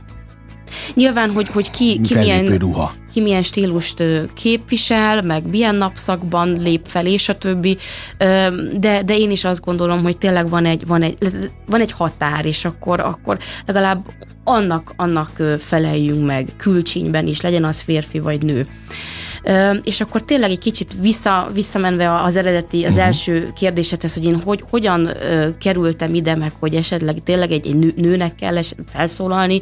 Nyilván, 0.94 1.30
hogy, 1.30 1.48
hogy 1.48 1.70
ki, 1.70 2.00
ki, 2.00 2.18
milyen, 2.18 2.44
ruha. 2.46 2.92
ki 3.12 3.20
milyen 3.20 3.42
stílust 3.42 4.02
képvisel, 4.34 5.22
meg 5.22 5.46
milyen 5.46 5.74
napszakban 5.74 6.58
lép 6.62 6.80
fel, 6.84 7.06
és 7.06 7.28
a 7.28 7.38
többi. 7.38 7.76
De, 8.78 9.02
de 9.04 9.16
én 9.16 9.30
is 9.30 9.44
azt 9.44 9.64
gondolom, 9.64 10.02
hogy 10.02 10.16
tényleg 10.16 10.48
van 10.48 10.64
egy, 10.64 10.86
van 10.86 11.02
egy, 11.02 11.16
van 11.66 11.80
egy 11.80 11.92
határ, 11.92 12.44
és 12.44 12.64
akkor, 12.64 13.00
akkor 13.00 13.38
legalább 13.66 14.06
annak, 14.44 14.92
annak 14.96 15.42
feleljünk 15.58 16.26
meg 16.26 16.48
külcsínyben 16.56 17.26
is, 17.26 17.40
legyen 17.40 17.64
az 17.64 17.80
férfi 17.80 18.18
vagy 18.18 18.42
nő. 18.42 18.66
És 19.84 20.00
akkor 20.00 20.22
tényleg 20.22 20.50
egy 20.50 20.58
kicsit 20.58 20.94
vissza, 21.00 21.50
visszamenve 21.52 22.22
az 22.22 22.36
eredeti, 22.36 22.84
az 22.84 22.90
uh-huh. 22.90 23.06
első 23.06 23.52
kérdésedhez, 23.54 24.14
hogy 24.14 24.24
én 24.24 24.40
hogy, 24.40 24.64
hogyan 24.70 25.10
kerültem 25.60 26.14
ide, 26.14 26.36
meg 26.36 26.52
hogy 26.58 26.74
esetleg 26.74 27.22
tényleg 27.24 27.50
egy, 27.50 27.66
egy 27.66 27.76
nő, 27.76 27.92
nőnek 27.96 28.34
kell 28.34 28.60
felszólalni 28.88 29.60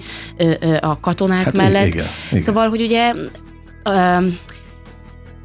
a 0.80 1.00
katonák 1.00 1.44
Hát 1.44 1.56
mellett. 1.56 1.86
igen, 1.86 2.06
igen. 2.30 2.40
Szóval, 2.40 2.68
hogy 2.68 2.80
ugye 2.82 3.12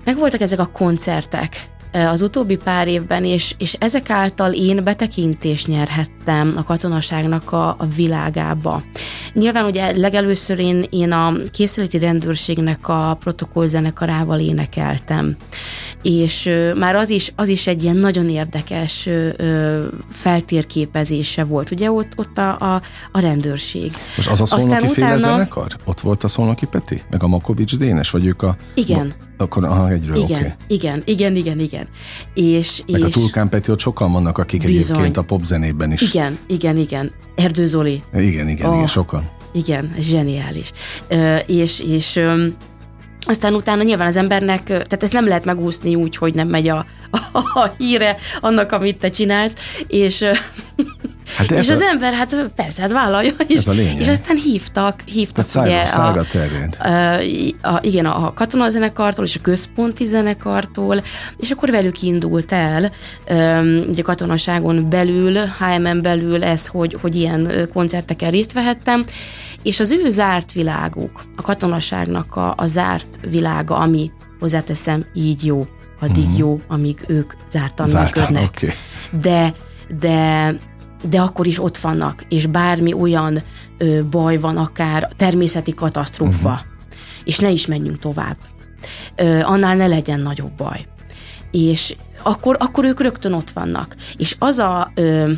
megvoltak 0.03 0.41
ezek 0.41 0.59
a 0.59 0.65
koncertek 0.65 1.69
az 1.91 2.21
utóbbi 2.21 2.57
pár 2.57 2.87
évben, 2.87 3.25
és, 3.25 3.55
és 3.57 3.73
ezek 3.79 4.09
által 4.09 4.51
én 4.53 4.83
betekintést 4.83 5.67
nyerhettem 5.67 6.53
a 6.55 6.63
katonaságnak 6.63 7.51
a, 7.51 7.67
a 7.67 7.85
világába. 7.95 8.83
Nyilván 9.33 9.65
ugye 9.65 9.97
legelőször 9.97 10.59
én, 10.59 10.85
én 10.89 11.11
a 11.11 11.33
készületi 11.51 11.99
rendőrségnek 11.99 12.87
a 12.87 13.17
protokollzenekarával 13.19 14.39
énekeltem, 14.39 15.35
és 16.01 16.49
már 16.75 16.95
az 16.95 17.09
is, 17.09 17.31
az 17.35 17.47
is 17.47 17.67
egy 17.67 17.83
ilyen 17.83 17.95
nagyon 17.95 18.29
érdekes 18.29 19.09
feltérképezése 20.09 21.43
volt, 21.43 21.71
ugye 21.71 21.91
ott, 21.91 22.11
ott 22.15 22.37
a, 22.37 22.57
a, 22.59 22.81
a 23.11 23.19
rendőrség. 23.19 23.91
Most 24.15 24.29
az 24.29 24.39
a 24.39 24.43
Aztán 24.43 24.61
szolnoki 24.61 24.87
féle 24.87 25.07
utána- 25.07 25.21
zenekar? 25.21 25.77
Ott 25.85 25.99
volt 25.99 26.23
a 26.23 26.27
szolnoki 26.27 26.65
Peti? 26.65 27.01
Meg 27.09 27.23
a 27.23 27.27
Makovics 27.27 27.77
Dénes? 27.77 28.09
Vagy 28.09 28.25
ők 28.25 28.41
a... 28.41 28.55
Igen. 28.73 29.13
Akkor 29.41 29.63
aha, 29.63 29.89
egyről, 29.89 30.17
oké. 30.17 30.33
Igen, 30.33 30.39
Okay. 30.41 30.53
igen, 30.67 31.01
igen, 31.05 31.35
igen, 31.35 31.59
igen. 31.59 31.87
És, 32.33 32.81
Meg 32.91 32.99
és 32.99 33.05
a 33.05 33.09
Tulkán 33.09 33.49
Peti, 33.49 33.71
ott 33.71 33.79
sokan 33.79 34.11
vannak, 34.11 34.37
akik 34.37 34.61
Bizony. 34.65 34.79
egyébként 34.95 35.17
a 35.17 35.21
popzenében 35.21 35.91
is. 35.91 36.01
Igen, 36.01 36.37
igen, 36.47 36.77
igen. 36.77 37.11
Erdő 37.35 37.65
Zoli, 37.65 38.03
igen, 38.13 38.47
igen, 38.47 38.69
Oh. 38.69 38.75
igen 38.75 38.87
sokan. 38.87 39.29
igen, 39.53 39.95
zseniális. 39.99 40.71
Ö, 41.07 41.35
és, 41.35 41.79
és 41.79 42.15
ö, 42.15 42.45
aztán 43.21 43.53
utána 43.53 43.83
nyilván 43.83 44.07
az 44.07 44.15
embernek, 44.17 44.63
tehát 44.63 45.03
ezt 45.03 45.13
nem 45.13 45.27
lehet 45.27 45.45
megúszni 45.45 45.95
úgy, 45.95 46.15
hogy 46.15 46.33
nem 46.33 46.47
megy 46.47 46.67
a, 46.67 46.85
a, 47.11 47.17
a 47.59 47.73
híre 47.77 48.17
annak, 48.41 48.71
amit 48.71 48.97
te 48.97 49.09
csinálsz, 49.09 49.55
és, 49.87 50.25
Hát 51.35 51.51
és 51.51 51.57
ez 51.57 51.69
az 51.69 51.79
a, 51.79 51.89
ember 51.89 52.13
hát 52.13 52.35
persze, 52.55 52.81
hát 52.81 52.91
vállalja, 52.91 53.33
és, 53.47 53.55
Ez 53.57 53.67
a 53.67 53.71
lényeg. 53.71 53.99
és 53.99 54.07
aztán 54.07 54.35
hívtak, 54.35 55.01
a 55.07 55.11
hívtak 55.11 55.43
szájra, 55.43 55.71
ugye 55.71 55.85
szájra 55.85 56.23
terjed. 56.23 56.77
Ö, 56.85 57.67
a, 57.69 57.79
igen, 57.81 58.05
a 58.05 58.33
katonazenekartól 58.33 59.25
és 59.25 59.35
a 59.35 59.41
központi 59.41 60.05
zenekartól, 60.05 61.03
és 61.37 61.51
akkor 61.51 61.71
velük 61.71 62.01
indult 62.01 62.51
el, 62.51 62.91
ugye 63.87 64.01
katonaságon 64.01 64.89
belül, 64.89 65.33
HM-en 65.33 66.01
belül 66.01 66.43
ez, 66.43 66.67
hogy, 66.67 66.97
hogy 67.01 67.15
ilyen 67.15 67.69
koncerteken 67.73 68.31
részt 68.31 68.53
vehettem, 68.53 69.05
és 69.63 69.79
az 69.79 69.91
ő 69.91 70.09
zárt 70.09 70.51
világuk, 70.51 71.23
a 71.35 71.41
katonaságnak 71.41 72.35
a, 72.35 72.53
a 72.57 72.67
zárt 72.67 73.19
világa, 73.29 73.75
ami 73.75 74.11
hozzáteszem, 74.39 75.05
így 75.13 75.45
jó, 75.45 75.67
addig 76.01 76.23
uh-huh. 76.23 76.37
jó, 76.37 76.61
amíg 76.67 77.03
ők 77.07 77.33
zártan 77.51 77.87
Zártan, 77.87 78.23
működnek. 78.23 78.49
oké. 78.55 78.73
De, 79.21 79.53
de, 79.99 80.53
de 81.01 81.21
akkor 81.21 81.47
is 81.47 81.63
ott 81.63 81.77
vannak, 81.77 82.25
és 82.29 82.45
bármi 82.45 82.93
olyan 82.93 83.41
ö, 83.77 84.03
baj 84.09 84.37
van, 84.37 84.57
akár 84.57 85.11
természeti 85.17 85.73
katasztrófa, 85.73 86.49
uh-huh. 86.49 86.65
és 87.23 87.39
ne 87.39 87.49
is 87.49 87.65
menjünk 87.65 87.99
tovább. 87.99 88.37
Ö, 89.15 89.39
annál 89.39 89.75
ne 89.75 89.87
legyen 89.87 90.19
nagyobb 90.19 90.51
baj. 90.57 90.85
És 91.51 91.95
akkor, 92.23 92.55
akkor 92.59 92.85
ők 92.85 93.01
rögtön 93.01 93.33
ott 93.33 93.51
vannak. 93.51 93.95
És 94.17 94.35
az 94.39 94.57
a 94.57 94.91
ö, 94.95 95.31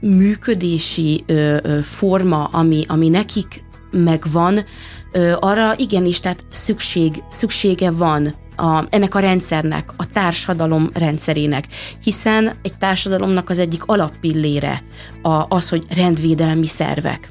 működési 0.00 1.24
ö, 1.26 1.56
ö, 1.62 1.78
forma, 1.82 2.44
ami, 2.44 2.84
ami 2.88 3.08
nekik 3.08 3.64
megvan, 3.90 4.64
ö, 5.12 5.36
arra 5.40 5.74
igenis, 5.76 6.20
tehát 6.20 6.46
szükség, 6.50 7.22
szüksége 7.30 7.90
van 7.90 8.34
a, 8.56 8.84
ennek 8.90 9.14
a 9.14 9.18
rendszernek, 9.18 9.90
a 9.96 10.06
társadalom 10.06 10.90
rendszerének, 10.94 11.64
hiszen 12.02 12.54
egy 12.62 12.76
társadalomnak 12.76 13.50
az 13.50 13.58
egyik 13.58 13.84
alappillére 13.84 14.82
a, 15.22 15.44
az, 15.48 15.68
hogy 15.68 15.84
rendvédelmi 15.96 16.66
szervek. 16.66 17.30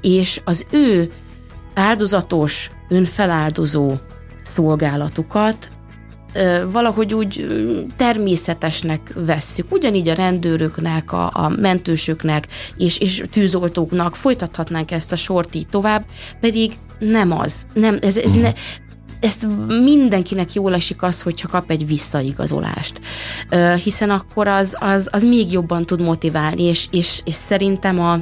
És 0.00 0.40
az 0.44 0.66
ő 0.70 1.12
áldozatos, 1.74 2.70
önfeláldozó 2.88 3.92
szolgálatukat 4.42 5.70
valahogy 6.72 7.14
úgy 7.14 7.46
természetesnek 7.96 9.12
vesszük. 9.14 9.72
Ugyanígy 9.72 10.08
a 10.08 10.14
rendőröknek, 10.14 11.12
a, 11.12 11.30
a 11.32 11.48
mentősöknek 11.48 12.48
és, 12.76 12.98
és 12.98 13.22
tűzoltóknak 13.30 14.16
folytathatnánk 14.16 14.90
ezt 14.90 15.12
a 15.12 15.16
sort 15.16 15.54
így 15.54 15.68
tovább, 15.68 16.04
pedig 16.40 16.72
nem 16.98 17.38
az. 17.38 17.66
Nem, 17.74 17.98
ez, 18.00 18.16
ez 18.16 18.34
ne, 18.34 18.52
ezt 19.22 19.46
mindenkinek 19.68 20.52
jól 20.52 20.74
esik 20.74 21.02
az, 21.02 21.22
hogyha 21.22 21.48
kap 21.48 21.70
egy 21.70 21.86
visszaigazolást, 21.86 23.00
hiszen 23.82 24.10
akkor 24.10 24.46
az, 24.46 24.76
az, 24.80 25.08
az 25.12 25.22
még 25.22 25.52
jobban 25.52 25.86
tud 25.86 26.00
motiválni, 26.00 26.62
és, 26.62 26.86
és, 26.90 27.20
és 27.24 27.34
szerintem 27.34 28.00
a, 28.00 28.18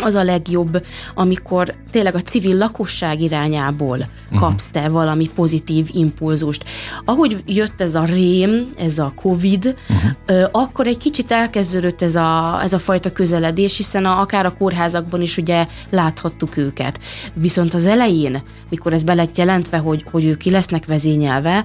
az 0.00 0.14
a 0.14 0.24
legjobb, 0.24 0.86
amikor 1.14 1.74
tényleg 1.90 2.14
a 2.14 2.20
civil 2.20 2.56
lakosság 2.56 3.20
irányából 3.20 3.96
uh-huh. 3.96 4.40
kapsz 4.40 4.68
te 4.70 4.88
valami 4.88 5.30
pozitív 5.34 5.88
impulzust. 5.92 6.64
Ahogy 7.04 7.42
jött 7.46 7.80
ez 7.80 7.94
a 7.94 8.04
rém, 8.04 8.70
ez 8.78 8.98
a 8.98 9.12
Covid, 9.16 9.76
uh-huh. 9.88 10.48
akkor 10.52 10.86
egy 10.86 10.98
kicsit 10.98 11.32
elkezdődött 11.32 12.02
ez 12.02 12.14
a, 12.14 12.60
ez 12.62 12.72
a 12.72 12.78
fajta 12.78 13.12
közeledés, 13.12 13.76
hiszen 13.76 14.04
a, 14.04 14.20
akár 14.20 14.46
a 14.46 14.54
kórházakban 14.54 15.22
is 15.22 15.36
ugye 15.36 15.66
láthattuk 15.90 16.56
őket. 16.56 17.00
Viszont 17.34 17.74
az 17.74 17.86
elején, 17.86 18.42
mikor 18.68 18.92
ez 18.92 19.02
be 19.02 19.14
lett 19.14 19.36
jelentve, 19.36 19.76
hogy, 19.76 20.04
hogy 20.10 20.24
ők 20.24 20.38
ki 20.38 20.50
lesznek 20.50 20.86
vezényelve, 20.86 21.64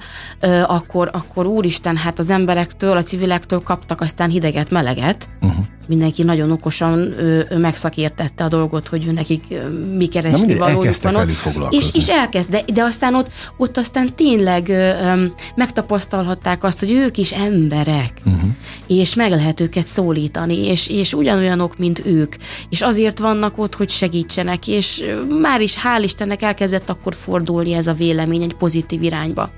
akkor, 0.68 1.10
akkor 1.14 1.46
úristen, 1.46 1.98
hát 1.98 2.20
az 2.20 2.30
emberektől, 2.30 2.98
a 2.98 3.04
civilektől 3.04 3.64
kaptak 3.64 4.02
aztán 4.02 4.30
hideget, 4.30 4.72
meleget, 4.72 5.28
uh-huh 5.42 5.66
mindenki 5.88 6.24
nagyon 6.24 6.52
okosan 6.52 7.00
ö, 7.00 7.58
megszakértette 7.58 8.44
a 8.44 8.48
dolgot, 8.48 8.88
hogy 8.88 9.08
ő 9.08 9.12
nekik 9.12 9.44
ö, 9.50 9.70
mi 9.70 10.06
keresni 10.06 10.58
valójuk 10.58 11.02
van 11.02 11.16
ott. 11.16 11.74
És, 11.74 11.90
és 11.94 12.08
elkezd, 12.08 12.50
de, 12.50 12.64
de 12.74 12.84
aztán 12.84 13.16
ott, 13.16 13.28
ott 13.58 13.78
aztán 13.78 14.16
tényleg 14.16 14.70
ö, 14.70 14.74
ö, 14.74 15.26
megtapasztalhatták 15.56 16.64
azt, 16.64 16.80
hogy 16.80 16.92
ők 16.92 17.18
is 17.18 17.32
emberek, 17.32 18.12
uh-huh. 18.26 18.50
és 18.88 19.16
meg 19.16 19.30
lehet 19.30 19.60
őket 19.60 19.88
szólítani, 19.88 20.66
és, 20.66 20.90
és 20.90 21.14
ugyanolyanok, 21.14 21.78
mint 21.78 22.06
ők, 22.06 22.36
és 22.70 22.82
azért 22.82 23.20
vannak 23.20 23.58
ott, 23.58 23.76
hogy 23.76 23.90
segítsenek, 23.90 24.68
és 24.68 25.04
már 25.42 25.62
is 25.62 25.76
hál' 25.84 26.04
Istennek 26.04 26.42
elkezdett 26.42 26.90
akkor 26.90 27.16
fordulni 27.16 27.74
ez 27.74 27.88
a 27.88 27.94
vélemény 27.94 28.42
egy 28.42 28.56
pozitív 28.56 29.04
irányba. 29.04 29.50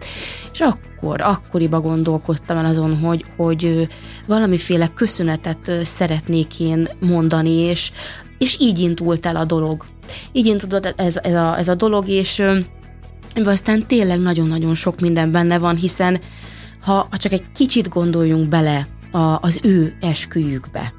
És 0.53 0.60
akkor, 0.60 0.88
akkoriban 1.01 1.81
gondolkodtam 1.81 2.57
el 2.57 2.65
azon, 2.65 2.99
hogy, 2.99 3.25
hogy 3.35 3.87
valamiféle 4.25 4.87
köszönetet 4.95 5.71
szeretnék 5.83 6.59
én 6.59 6.87
mondani, 6.99 7.51
és, 7.51 7.91
és 8.37 8.59
így 8.59 8.79
indult 8.79 9.25
el 9.25 9.35
a 9.35 9.45
dolog. 9.45 9.85
Így 10.31 10.45
indult 10.45 10.93
ez, 10.95 11.19
ez, 11.23 11.33
a, 11.33 11.57
ez 11.57 11.67
a 11.67 11.75
dolog, 11.75 12.07
és 12.07 12.43
aztán 13.45 13.87
tényleg 13.87 14.19
nagyon-nagyon 14.19 14.75
sok 14.75 14.99
minden 14.99 15.31
benne 15.31 15.57
van, 15.57 15.75
hiszen 15.75 16.19
ha, 16.79 17.07
ha 17.11 17.17
csak 17.17 17.31
egy 17.31 17.45
kicsit 17.55 17.89
gondoljunk 17.89 18.49
bele 18.49 18.87
a, 19.11 19.37
az 19.41 19.59
ő 19.63 19.97
esküjükbe, 20.01 20.93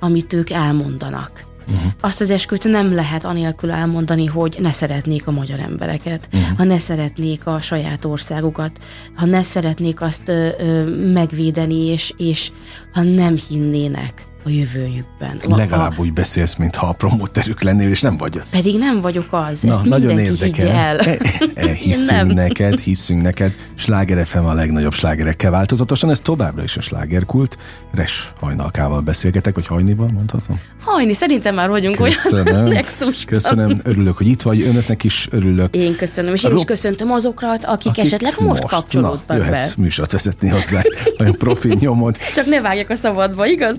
amit 0.00 0.32
ők 0.32 0.50
elmondanak, 0.50 1.44
Uh-huh. 1.66 1.92
Azt 2.00 2.20
az 2.20 2.30
esküt 2.30 2.64
nem 2.64 2.94
lehet 2.94 3.24
anélkül 3.24 3.70
elmondani, 3.70 4.26
hogy 4.26 4.56
ne 4.58 4.72
szeretnék 4.72 5.26
a 5.26 5.30
magyar 5.30 5.60
embereket, 5.60 6.28
uh-huh. 6.32 6.56
ha 6.56 6.64
ne 6.64 6.78
szeretnék 6.78 7.46
a 7.46 7.60
saját 7.60 8.04
országukat, 8.04 8.78
ha 9.14 9.26
ne 9.26 9.42
szeretnék 9.42 10.00
azt 10.00 10.28
ö, 10.28 10.48
ö, 10.58 10.84
megvédeni, 11.12 11.86
és, 11.86 12.12
és 12.16 12.50
ha 12.92 13.02
nem 13.02 13.36
hinnének 13.48 14.26
a 14.44 14.50
jövőjükben. 14.50 15.40
Legalább 15.48 15.98
a, 15.98 16.00
úgy 16.00 16.12
beszélsz, 16.12 16.54
mintha 16.54 16.86
a 16.86 16.92
promóterük 16.92 17.62
lennél, 17.62 17.90
és 17.90 18.00
nem 18.00 18.16
vagy 18.16 18.38
az. 18.42 18.50
Pedig 18.50 18.78
nem 18.78 19.00
vagyok 19.00 19.26
az. 19.30 19.60
Na, 19.60 19.70
Ezt 19.70 19.84
nagyon 19.84 20.18
érdekel. 20.18 20.68
el. 20.68 20.98
E, 20.98 21.18
e, 21.54 21.72
hiszünk 21.84 22.34
neked, 22.34 22.78
hiszünk 22.78 23.22
neked. 23.22 23.52
Sláger 23.74 24.26
FM 24.26 24.44
a 24.44 24.52
legnagyobb 24.52 24.92
slágerekkel 24.92 25.50
változatosan. 25.50 26.10
Ez 26.10 26.20
továbbra 26.20 26.62
is 26.62 26.76
a 26.76 26.80
slágerkult. 26.80 27.56
Res 27.92 28.32
hajnalkával 28.40 29.00
beszélgetek, 29.00 29.54
vagy 29.54 29.66
hajnival 29.66 30.08
mondhatom? 30.12 30.60
Hajni, 30.84 31.12
szerintem 31.12 31.54
már 31.54 31.68
vagyunk 31.68 31.96
köszönöm, 31.96 32.66
olyan 32.72 32.84
Köszönöm, 33.26 33.80
örülök, 33.84 34.16
hogy 34.16 34.26
itt 34.26 34.42
vagy, 34.42 34.62
önöknek 34.62 35.04
is 35.04 35.28
örülök. 35.30 35.74
Én 35.74 35.96
köszönöm, 35.96 36.34
és 36.34 36.42
én 36.42 36.50
Ro- 36.50 36.58
is 36.60 36.66
köszöntöm 36.66 37.12
azokat, 37.12 37.64
akik, 37.64 37.90
akik 37.90 38.04
esetleg 38.04 38.32
most, 38.38 38.62
most 38.62 38.74
kapcsolódtak 38.74 39.36
na, 39.38 39.44
jöhetsz 39.44 39.74
be. 39.74 39.82
műsort 39.82 40.12
vezetni 40.12 40.48
hozzá, 40.48 40.82
olyan 41.18 41.32
profi 41.32 41.74
nyomod. 41.80 42.16
Csak 42.34 42.46
ne 42.46 42.60
vágjak 42.60 42.90
a 42.90 42.94
szabadba, 42.94 43.46
igaz? 43.46 43.76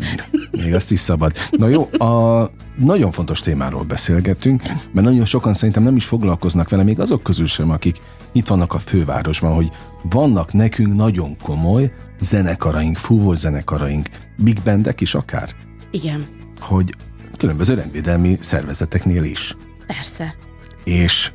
Még 0.63 0.73
azt 0.73 0.91
is 0.91 0.99
szabad. 0.99 1.31
Na 1.49 1.67
jó, 1.67 1.89
a 1.91 2.49
nagyon 2.77 3.11
fontos 3.11 3.39
témáról 3.39 3.83
beszélgetünk, 3.83 4.61
mert 4.91 5.07
nagyon 5.07 5.25
sokan 5.25 5.53
szerintem 5.53 5.83
nem 5.83 5.95
is 5.95 6.05
foglalkoznak 6.05 6.69
vele, 6.69 6.83
még 6.83 6.99
azok 6.99 7.23
közül 7.23 7.47
sem, 7.47 7.71
akik 7.71 8.01
itt 8.31 8.47
vannak 8.47 8.73
a 8.73 8.79
fővárosban, 8.79 9.53
hogy 9.53 9.71
vannak 10.01 10.53
nekünk 10.53 10.95
nagyon 10.95 11.37
komoly 11.37 11.91
zenekaraink, 12.19 12.97
fúvó 12.97 13.33
zenekaraink, 13.33 14.09
big 14.37 14.61
bandek 14.63 15.01
is 15.01 15.15
akár. 15.15 15.49
Igen. 15.91 16.25
Hogy 16.59 16.93
különböző 17.37 17.73
rendvédelmi 17.73 18.37
szervezeteknél 18.39 19.23
is. 19.23 19.55
Persze. 19.87 20.35
És 20.83 21.31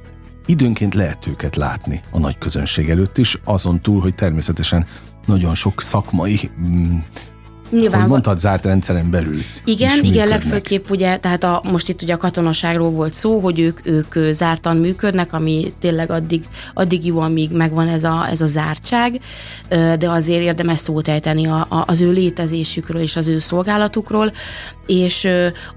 időnként 0.46 0.94
lehet 0.94 1.26
őket 1.26 1.56
látni 1.56 2.00
a 2.10 2.18
nagy 2.18 2.38
közönség 2.38 2.90
előtt 2.90 3.18
is, 3.18 3.38
azon 3.44 3.80
túl, 3.80 4.00
hogy 4.00 4.14
természetesen 4.14 4.86
nagyon 5.26 5.54
sok 5.54 5.82
szakmai 5.82 6.50
mm, 6.60 6.98
Nyilván, 7.70 8.00
hogy 8.00 8.10
mondtad, 8.10 8.38
zárt 8.38 8.64
rendszeren 8.64 9.10
belül 9.10 9.42
Igen, 9.64 10.04
igen, 10.04 10.28
legfőképp 10.28 10.90
ugye, 10.90 11.16
tehát 11.16 11.44
a, 11.44 11.62
most 11.64 11.88
itt 11.88 12.02
ugye 12.02 12.14
a 12.14 12.16
katonaságról 12.16 12.90
volt 12.90 13.14
szó, 13.14 13.38
hogy 13.38 13.60
ők, 13.60 13.78
ők 13.82 14.32
zártan 14.32 14.76
működnek, 14.76 15.32
ami 15.32 15.72
tényleg 15.78 16.10
addig, 16.10 16.44
addig 16.74 17.06
jó, 17.06 17.18
amíg 17.18 17.52
megvan 17.52 17.88
ez 17.88 18.04
a, 18.04 18.26
ez 18.30 18.40
a 18.40 18.46
zártság, 18.46 19.20
de 19.68 20.10
azért 20.10 20.42
érdemes 20.42 20.78
szót 20.78 21.08
ejteni 21.08 21.46
a, 21.46 21.66
a, 21.68 21.84
az 21.86 22.00
ő 22.00 22.10
létezésükről 22.10 23.02
és 23.02 23.16
az 23.16 23.28
ő 23.28 23.38
szolgálatukról, 23.38 24.32
és 24.86 25.28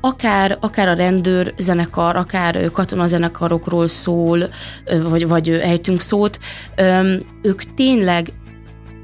akár, 0.02 0.58
akár 0.60 0.88
a 0.88 0.94
rendőr 0.94 1.54
zenekar, 1.58 2.16
akár 2.16 2.72
katonazenekarokról 2.72 3.88
szól, 3.88 4.50
vagy, 5.04 5.28
vagy 5.28 5.50
ejtünk 5.50 6.02
szót, 6.02 6.40
ők 7.42 7.74
tényleg 7.76 8.34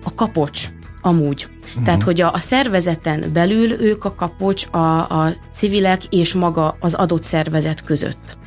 a 0.03 0.13
kapocs 0.15 0.69
amúgy. 1.01 1.47
Uh-huh. 1.69 1.83
Tehát, 1.83 2.03
hogy 2.03 2.21
a, 2.21 2.33
a 2.33 2.39
szervezeten 2.39 3.29
belül 3.33 3.71
ők 3.71 4.05
a 4.05 4.15
kapocs 4.15 4.65
a, 4.71 4.77
a 4.97 5.33
civilek 5.53 6.05
és 6.09 6.33
maga 6.33 6.77
az 6.79 6.93
adott 6.93 7.23
szervezet 7.23 7.83
között. 7.83 8.37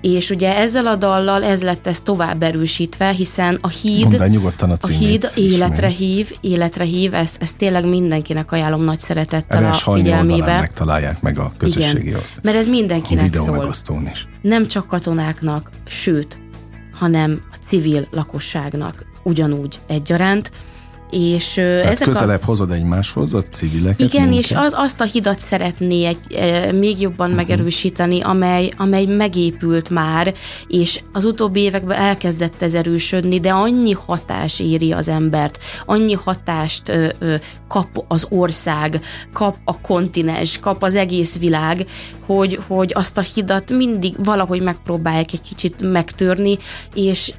És 0.00 0.30
ugye 0.30 0.56
ezzel 0.56 0.86
a 0.86 0.96
dallal 0.96 1.44
ez 1.44 1.62
lett 1.62 1.86
ez 1.86 2.00
tovább 2.00 2.42
erősítve, 2.42 3.10
hiszen 3.10 3.58
a 3.60 3.68
híd, 3.68 4.20
a, 4.58 4.74
a 4.80 4.86
híd 4.86 5.30
életre 5.34 5.88
hív, 5.88 6.32
életre 6.40 6.84
hív, 6.84 7.14
ezt, 7.14 7.42
ezt 7.42 7.56
tényleg 7.56 7.88
mindenkinek 7.88 8.52
ajánlom 8.52 8.84
nagy 8.84 8.98
szeretettel 8.98 9.58
Erre 9.58 9.68
a 9.68 9.92
figyelmébe. 9.92 10.58
megtalálják 10.58 11.20
meg 11.20 11.38
a 11.38 11.52
közösségi 11.58 12.06
Igen, 12.06 12.20
mert 12.42 12.56
ez 12.56 12.68
mindenkinek 12.68 13.34
szól. 13.34 13.74
is. 14.12 14.28
Nem 14.42 14.66
csak 14.66 14.86
katonáknak, 14.86 15.70
sőt, 15.86 16.38
hanem 16.92 17.40
a 17.52 17.56
civil 17.60 18.06
lakosságnak 18.10 19.06
ugyanúgy 19.22 19.78
egyaránt 19.86 20.50
és 21.10 21.52
Tehát 21.54 21.84
ezek 21.84 22.06
közelebb 22.06 22.42
a... 22.42 22.44
hozod 22.44 22.70
egymáshoz 22.70 23.34
a 23.34 23.42
civileket? 23.42 24.00
Igen, 24.00 24.28
minket? 24.28 24.44
és 24.44 24.52
az, 24.52 24.72
azt 24.76 25.00
a 25.00 25.04
hidat 25.04 25.38
szeretné 25.38 26.04
egy, 26.04 26.34
e, 26.34 26.72
még 26.72 27.00
jobban 27.00 27.30
uh-huh. 27.30 27.46
megerősíteni, 27.46 28.20
amely, 28.20 28.72
amely 28.76 29.04
megépült 29.04 29.90
már, 29.90 30.34
és 30.68 31.00
az 31.12 31.24
utóbbi 31.24 31.60
években 31.60 31.98
elkezdett 31.98 32.62
ez 32.62 32.74
erősödni, 32.74 33.40
de 33.40 33.50
annyi 33.50 33.92
hatás 33.92 34.60
éri 34.60 34.92
az 34.92 35.08
embert, 35.08 35.58
annyi 35.86 36.12
hatást 36.12 36.88
ö, 36.88 37.08
ö, 37.18 37.34
kap 37.68 38.04
az 38.08 38.26
ország, 38.28 39.00
kap 39.32 39.56
a 39.64 39.80
kontinens, 39.80 40.58
kap 40.58 40.82
az 40.82 40.94
egész 40.94 41.38
világ, 41.38 41.86
hogy, 42.26 42.58
hogy 42.66 42.92
azt 42.94 43.18
a 43.18 43.24
hidat 43.34 43.70
mindig 43.72 44.24
valahogy 44.24 44.62
megpróbálják 44.62 45.32
egy 45.32 45.42
kicsit 45.48 45.92
megtörni, 45.92 46.58
és 46.94 47.32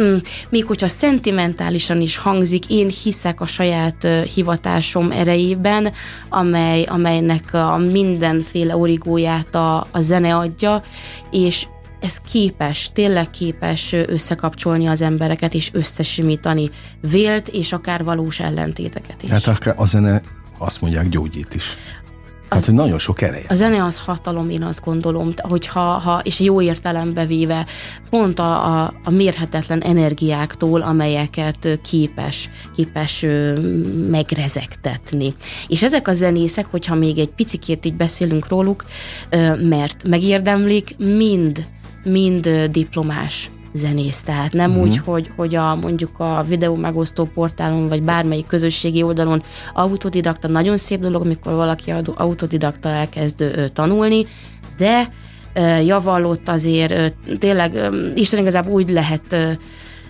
mm, 0.00 0.16
még 0.48 0.64
hogyha 0.64 0.86
szentimentálisan 0.86 2.00
is 2.00 2.16
hangzik, 2.16 2.70
én 2.70 2.88
hiszek 3.02 3.40
a 3.40 3.46
saját 3.46 4.08
hivatásom 4.34 5.10
erejében, 5.10 5.92
amely, 6.28 6.82
amelynek 6.82 7.54
a 7.54 7.76
mindenféle 7.76 8.76
origóját 8.76 9.54
a, 9.54 9.86
a 9.90 10.00
zene 10.00 10.36
adja, 10.36 10.82
és 11.30 11.66
ez 12.00 12.20
képes, 12.20 12.90
tényleg 12.94 13.30
képes 13.30 13.92
összekapcsolni 13.92 14.86
az 14.86 15.02
embereket 15.02 15.54
és 15.54 15.70
összesimítani 15.72 16.70
vélt 17.00 17.48
és 17.48 17.72
akár 17.72 18.04
valós 18.04 18.40
ellentéteket 18.40 19.22
is. 19.22 19.30
Hát 19.30 19.74
a 19.76 19.84
zene 19.84 20.22
azt 20.58 20.80
mondják 20.80 21.08
gyógyít 21.08 21.54
is. 21.54 21.64
Hát, 22.52 22.64
hogy 22.64 22.74
nagyon 22.74 22.98
sok 22.98 23.22
ereje. 23.22 23.44
A 23.48 23.54
zene 23.54 23.84
az 23.84 23.98
hatalom, 23.98 24.50
én 24.50 24.62
azt 24.62 24.84
gondolom, 24.84 25.32
hogy 25.36 25.66
ha, 25.66 25.80
ha 25.80 26.20
és 26.24 26.40
jó 26.40 26.60
értelembe 26.60 27.26
véve, 27.26 27.66
pont 28.10 28.38
a, 28.38 28.82
a, 28.82 28.92
a 29.04 29.10
mérhetetlen 29.10 29.80
energiáktól, 29.80 30.80
amelyeket 30.80 31.80
képes, 31.82 32.50
képes 32.74 33.26
megrezektetni. 34.10 35.34
És 35.68 35.82
ezek 35.82 36.08
a 36.08 36.12
zenészek, 36.12 36.66
hogyha 36.70 36.94
még 36.94 37.18
egy 37.18 37.30
picikét 37.30 37.86
így 37.86 37.94
beszélünk 37.94 38.48
róluk, 38.48 38.84
mert 39.68 40.08
megérdemlik, 40.08 40.96
mind 40.98 41.66
mind 42.04 42.68
diplomás 42.70 43.50
zenész, 43.72 44.22
tehát 44.22 44.52
nem 44.52 44.70
uh-huh. 44.70 44.86
úgy, 44.86 44.98
hogy, 44.98 45.30
hogy 45.36 45.54
a, 45.54 45.74
mondjuk 45.74 46.18
a 46.18 46.44
videó 46.48 46.74
megosztó 46.74 47.24
portálon, 47.24 47.88
vagy 47.88 48.02
bármelyik 48.02 48.46
közösségi 48.46 49.02
oldalon 49.02 49.42
autodidakta, 49.74 50.48
nagyon 50.48 50.76
szép 50.76 51.00
dolog, 51.00 51.22
amikor 51.24 51.52
valaki 51.52 51.92
autodidakta 52.14 52.88
elkezd 52.88 53.70
tanulni, 53.72 54.26
de 54.76 55.08
javallott 55.84 56.48
azért, 56.48 57.14
tényleg 57.38 57.90
Isten 58.14 58.40
igazából 58.40 58.72
úgy 58.72 58.90
lehet 58.90 59.58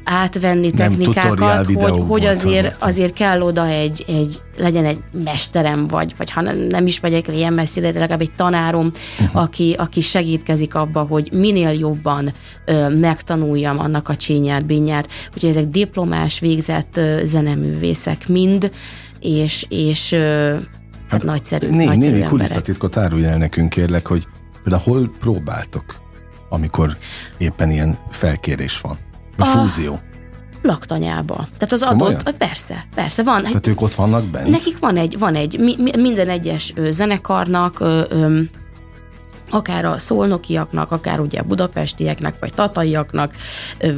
átvenni 0.05 0.71
technikákat, 0.71 1.67
hogy, 1.67 2.03
hogy 2.09 2.27
azért, 2.27 2.83
azért 2.83 3.13
kell 3.13 3.41
oda 3.41 3.67
egy, 3.67 4.05
egy, 4.09 4.43
legyen 4.57 4.85
egy 4.85 4.99
mesterem, 5.25 5.87
vagy, 5.87 6.15
vagy 6.17 6.31
ha 6.31 6.41
nem 6.69 6.87
is 6.87 7.01
megyek 7.01 7.29
ilyen 7.29 7.53
messzire, 7.53 7.93
de 7.93 7.99
legalább 7.99 8.21
egy 8.21 8.35
tanárom, 8.35 8.93
uh-huh. 9.21 9.43
aki, 9.43 9.75
aki 9.79 10.01
segítkezik 10.01 10.75
abba, 10.75 11.01
hogy 11.01 11.29
minél 11.33 11.71
jobban 11.71 12.33
ö, 12.65 12.89
megtanuljam 12.89 13.79
annak 13.79 14.09
a 14.09 14.17
csínyát, 14.17 14.67
binyát. 14.67 15.09
Úgyhogy 15.35 15.51
ezek 15.51 15.67
diplomás, 15.67 16.39
végzett 16.39 16.97
ö, 16.97 17.21
zeneművészek 17.25 18.29
mind, 18.29 18.71
és, 19.21 19.67
és 19.69 20.13
ö, 20.13 20.51
hát, 20.53 20.63
hát 21.11 21.23
nagyszerű, 21.23 21.69
né, 21.69 21.85
nagyszerű 21.85 22.13
Némi 22.13 22.27
kulisszatitkot 22.27 22.97
árulj 22.97 23.25
el 23.25 23.37
nekünk, 23.37 23.69
kérlek, 23.69 24.07
hogy 24.07 24.27
például 24.63 24.83
hol 24.85 25.15
próbáltok, 25.19 26.01
amikor 26.49 26.97
éppen 27.39 27.71
ilyen 27.71 27.99
felkérés 28.11 28.81
van? 28.81 28.99
A, 29.43 29.45
a 29.45 29.51
fúzió. 29.51 30.01
Laktanyába. 30.63 31.35
Tehát 31.35 31.73
az 31.73 31.85
Komolyan? 31.85 32.21
adott, 32.21 32.37
persze, 32.37 32.85
persze 32.95 33.23
van. 33.23 33.43
Tehát 33.43 33.67
ők 33.67 33.81
ott 33.81 33.95
vannak 33.95 34.25
bent? 34.25 34.49
Nekik 34.49 34.79
van 34.79 34.97
egy, 34.97 35.19
van 35.19 35.35
egy 35.35 35.59
mi, 35.59 35.77
minden 35.97 36.29
egyes 36.29 36.73
ö, 36.77 36.91
zenekarnak, 36.91 37.81
ö, 37.81 38.03
ö, 38.09 38.41
akár 39.51 39.85
a 39.85 39.99
szolnokiaknak, 39.99 40.91
akár 40.91 41.21
ugye 41.21 41.41
a 41.41 41.43
budapestieknek, 41.43 42.35
vagy 42.41 42.55
tataiaknak, 42.55 43.33
ö, 43.79 43.93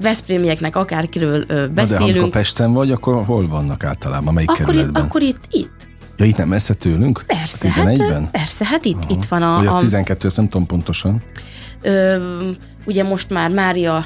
Veszprémieknek, 0.00 0.76
akárkiről 0.76 1.44
ö, 1.46 1.66
beszélünk. 1.66 2.06
Na 2.06 2.12
de 2.12 2.18
amikor 2.18 2.28
Pesten 2.28 2.72
vagy, 2.72 2.90
akkor 2.90 3.24
hol 3.24 3.48
vannak 3.48 3.84
általában? 3.84 4.34
Melyik 4.34 4.50
akkor 4.50 4.64
kerületben? 4.64 5.02
Itt, 5.02 5.08
akkor 5.08 5.22
itt, 5.22 5.44
itt. 5.50 5.88
Ja, 6.16 6.24
itt 6.24 6.36
nem 6.36 6.48
messze 6.48 6.74
tőlünk? 6.74 7.22
Persze, 7.26 7.68
11-ben? 7.68 8.22
Hát, 8.22 8.30
persze, 8.30 8.64
hát 8.64 8.84
itt, 8.84 9.04
Aha. 9.04 9.14
itt 9.14 9.24
van 9.24 9.42
a... 9.42 9.56
Vagy 9.56 9.66
az 9.66 9.74
12, 9.74 10.26
ezt 10.26 10.36
nem 10.36 10.48
tudom 10.48 10.66
pontosan. 10.66 11.22
Ö, 11.82 12.16
ugye 12.84 13.02
most 13.02 13.30
már 13.30 13.50
Mária 13.50 14.04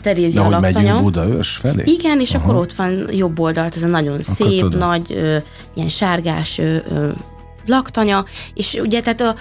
Terézia 0.00 0.42
De 0.42 0.48
laktanya. 0.48 0.78
megyünk 0.78 1.02
Budaörs 1.02 1.56
felé? 1.56 1.82
Igen, 1.84 2.20
és 2.20 2.34
Aha. 2.34 2.44
akkor 2.44 2.60
ott 2.60 2.72
van 2.72 3.08
jobb 3.12 3.38
oldalt, 3.40 3.76
ez 3.76 3.82
a 3.82 3.86
nagyon 3.86 4.12
akkor 4.12 4.24
szép, 4.24 4.60
tudom. 4.60 4.78
nagy, 4.78 5.12
ö, 5.12 5.36
ilyen 5.74 5.88
sárgás 5.88 6.58
ö, 6.58 6.76
ö, 6.90 7.08
laktanya, 7.66 8.24
és 8.54 8.78
ugye 8.82 9.00
tehát 9.00 9.20
a, 9.20 9.34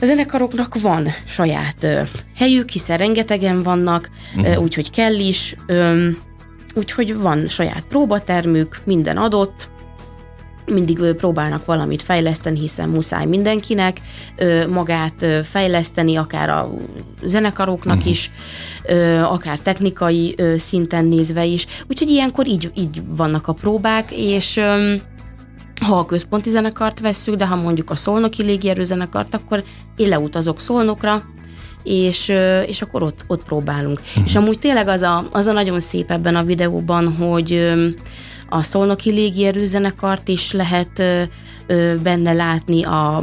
a 0.00 0.04
zenekaroknak 0.04 0.80
van 0.80 1.08
saját 1.24 1.84
ö, 1.84 2.00
helyük, 2.36 2.68
hiszen 2.68 2.98
rengetegen 2.98 3.62
vannak, 3.62 4.10
uh-huh. 4.36 4.62
úgyhogy 4.62 4.90
kell 4.90 5.14
is, 5.14 5.56
ö, 5.66 6.08
úgyhogy 6.74 7.16
van 7.16 7.48
saját 7.48 7.84
próbatermük, 7.88 8.80
minden 8.84 9.16
adott, 9.16 9.70
mindig 10.72 11.14
próbálnak 11.16 11.64
valamit 11.64 12.02
fejleszteni, 12.02 12.58
hiszen 12.58 12.88
muszáj 12.88 13.26
mindenkinek 13.26 14.00
magát 14.68 15.26
fejleszteni, 15.44 16.16
akár 16.16 16.50
a 16.50 16.70
zenekaroknak 17.22 17.96
uh-huh. 17.96 18.10
is, 18.10 18.30
akár 19.22 19.58
technikai 19.58 20.36
szinten 20.56 21.04
nézve 21.04 21.44
is. 21.44 21.66
Úgyhogy 21.88 22.08
ilyenkor 22.08 22.46
így, 22.46 22.70
így 22.74 23.02
vannak 23.06 23.48
a 23.48 23.52
próbák, 23.52 24.10
és 24.10 24.60
ha 25.80 25.98
a 25.98 26.06
központi 26.06 26.50
zenekart 26.50 27.00
vesszük, 27.00 27.34
de 27.34 27.46
ha 27.46 27.56
mondjuk 27.56 27.90
a 27.90 27.96
szolnoki 27.96 28.42
légierőzenekart, 28.42 29.34
akkor 29.34 29.64
én 29.96 30.08
leutazok 30.08 30.60
szolnokra, 30.60 31.22
és, 31.82 32.32
és 32.66 32.82
akkor 32.82 33.02
ott, 33.02 33.24
ott 33.26 33.42
próbálunk. 33.42 33.98
Uh-huh. 33.98 34.24
És 34.24 34.34
amúgy 34.34 34.58
tényleg 34.58 34.88
az 34.88 35.02
a, 35.02 35.26
az 35.32 35.46
a 35.46 35.52
nagyon 35.52 35.80
szép 35.80 36.10
ebben 36.10 36.36
a 36.36 36.42
videóban, 36.42 37.14
hogy 37.14 37.72
a 38.48 38.62
Szolnoki 38.62 39.10
Légierőzenekart 39.10 40.28
is 40.28 40.52
lehet 40.52 41.02
benne 42.02 42.32
látni, 42.32 42.84
a 42.84 43.22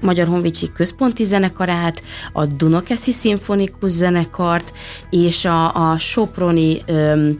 Magyar 0.00 0.26
Honvédség 0.26 0.72
Központi 0.72 1.24
Zenekarát, 1.24 2.02
a 2.32 2.46
Dunakeszi 2.46 3.12
Szimfonikus 3.12 3.90
Zenekart, 3.90 4.72
és 5.10 5.44
a, 5.44 5.90
a 5.90 5.98
Soproni 5.98 6.82
öm, 6.86 7.36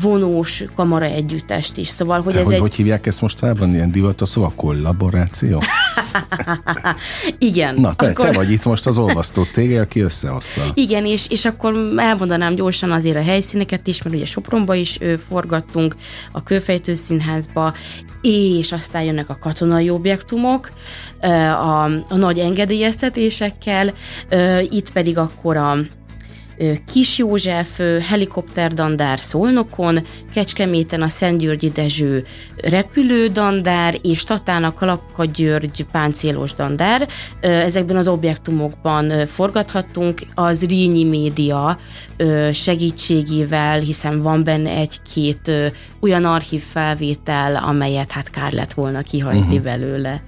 vonós 0.00 0.64
kamara 0.76 1.04
együttest 1.04 1.76
is. 1.76 1.88
Szóval, 1.88 2.20
hogy 2.20 2.32
Te 2.32 2.38
ez 2.38 2.44
hogy, 2.44 2.54
egy... 2.54 2.60
hogy 2.60 2.74
hívják 2.74 3.06
ezt 3.06 3.20
mostában? 3.20 3.72
Ilyen 3.74 3.90
divatos 3.90 4.28
szó, 4.28 4.44
a 4.44 4.52
kollaboráció? 4.56 5.62
Igen. 7.38 7.74
Na, 7.74 7.94
te, 7.94 8.06
akkor... 8.06 8.24
te 8.24 8.32
vagy 8.32 8.50
itt 8.50 8.64
most 8.64 8.86
az 8.86 8.98
olvasztó 8.98 9.44
tége, 9.52 9.80
aki 9.80 10.00
összehozta. 10.00 10.62
Igen, 10.74 11.06
és, 11.06 11.28
és 11.30 11.44
akkor 11.44 11.92
elmondanám 11.96 12.54
gyorsan 12.54 12.90
azért 12.90 13.16
a 13.16 13.22
helyszíneket 13.22 13.86
is, 13.86 14.02
mert 14.02 14.16
ugye 14.16 14.24
Sopronba 14.24 14.74
is 14.74 15.00
ö, 15.00 15.14
forgattunk, 15.28 15.96
a 16.32 16.42
Kőfejtő 16.42 16.94
Színházba, 16.94 17.74
és 18.22 18.72
aztán 18.72 19.02
jönnek 19.02 19.28
a 19.28 19.38
katonai 19.40 19.90
objektumok, 19.90 20.72
a, 21.20 21.84
a 22.08 22.16
nagy 22.16 22.38
engedélyeztetésekkel, 22.38 23.94
itt 24.70 24.92
pedig 24.92 25.18
akkor 25.18 25.56
a 25.56 25.76
Kis 26.92 27.18
József 27.18 27.80
helikopterdandár 28.08 29.18
Szolnokon, 29.18 30.06
Kecskeméten 30.32 31.02
a 31.02 31.08
Szentgyörgyi 31.08 31.70
Dezső 31.70 32.24
repülődandár, 32.56 33.98
és 34.02 34.24
Tatán 34.24 34.64
a 34.64 34.74
Kalapka 34.74 35.24
György 35.24 35.86
páncélos 35.92 36.54
dandár. 36.54 37.08
Ezekben 37.40 37.96
az 37.96 38.08
objektumokban 38.08 39.26
forgathattunk 39.26 40.20
az 40.34 40.66
Rínyi 40.66 41.04
média 41.04 41.78
segítségével, 42.52 43.80
hiszen 43.80 44.22
van 44.22 44.44
benne 44.44 44.70
egy-két 44.70 45.52
olyan 46.00 46.24
archív 46.24 46.62
felvétel, 46.62 47.56
amelyet 47.56 48.12
hát 48.12 48.30
kár 48.30 48.52
lett 48.52 48.72
volna 48.72 49.02
kihagyni 49.02 49.40
uh-huh. 49.40 49.60
belőle. 49.60 50.22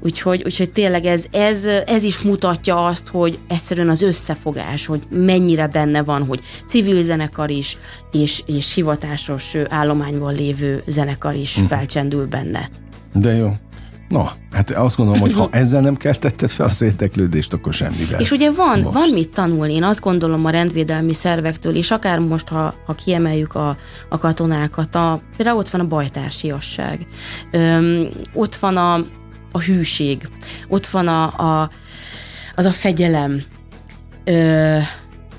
Úgyhogy, 0.00 0.42
úgyhogy 0.44 0.70
tényleg 0.70 1.04
ez, 1.04 1.24
ez, 1.30 1.64
ez 1.86 2.02
is 2.02 2.18
mutatja 2.18 2.84
azt, 2.86 3.08
hogy 3.08 3.38
egyszerűen 3.48 3.88
az 3.88 4.02
összefogás, 4.02 4.86
hogy 4.86 5.02
mennyire 5.10 5.66
benne 5.74 6.02
van, 6.02 6.26
hogy 6.26 6.40
civil 6.66 7.02
zenekar 7.02 7.50
is, 7.50 7.78
és, 8.12 8.42
és 8.46 8.74
hivatásos 8.74 9.54
állományban 9.68 10.34
lévő 10.34 10.82
zenekar 10.86 11.34
is 11.34 11.54
uh-huh. 11.54 11.68
felcsendül 11.68 12.26
benne. 12.26 12.70
De 13.12 13.34
jó. 13.34 13.56
No, 14.08 14.24
hát 14.52 14.70
azt 14.70 14.96
gondolom, 14.96 15.20
hogy 15.20 15.32
ha 15.32 15.48
ezzel 15.62 15.80
nem 15.80 15.96
keltetted 15.96 16.50
fel 16.50 16.66
az 16.66 16.82
érteklődést, 16.82 17.52
akkor 17.52 17.72
semmivel. 17.72 18.20
És 18.20 18.30
ugye 18.30 18.50
van, 18.52 18.80
most. 18.80 18.94
van 18.94 19.08
mit 19.12 19.30
tanulni, 19.30 19.72
én 19.72 19.82
azt 19.82 20.00
gondolom 20.00 20.44
a 20.44 20.50
rendvédelmi 20.50 21.14
szervektől, 21.14 21.74
és 21.76 21.90
akár 21.90 22.18
most, 22.18 22.48
ha, 22.48 22.74
ha 22.86 22.94
kiemeljük 22.94 23.54
a, 23.54 23.76
a 24.08 24.18
katonákat, 24.18 24.94
a, 24.94 25.20
például 25.36 25.58
ott 25.58 25.68
van 25.68 25.80
a 25.80 25.86
bajtársiasság, 25.86 27.06
öm, 27.52 28.08
ott 28.32 28.54
van 28.54 28.76
a, 28.76 28.94
a 29.52 29.60
hűség, 29.60 30.28
ott 30.68 30.86
van 30.86 31.08
a, 31.08 31.22
a, 31.24 31.70
az 32.54 32.64
a 32.64 32.70
fegyelem, 32.70 33.42
ö, 34.24 34.78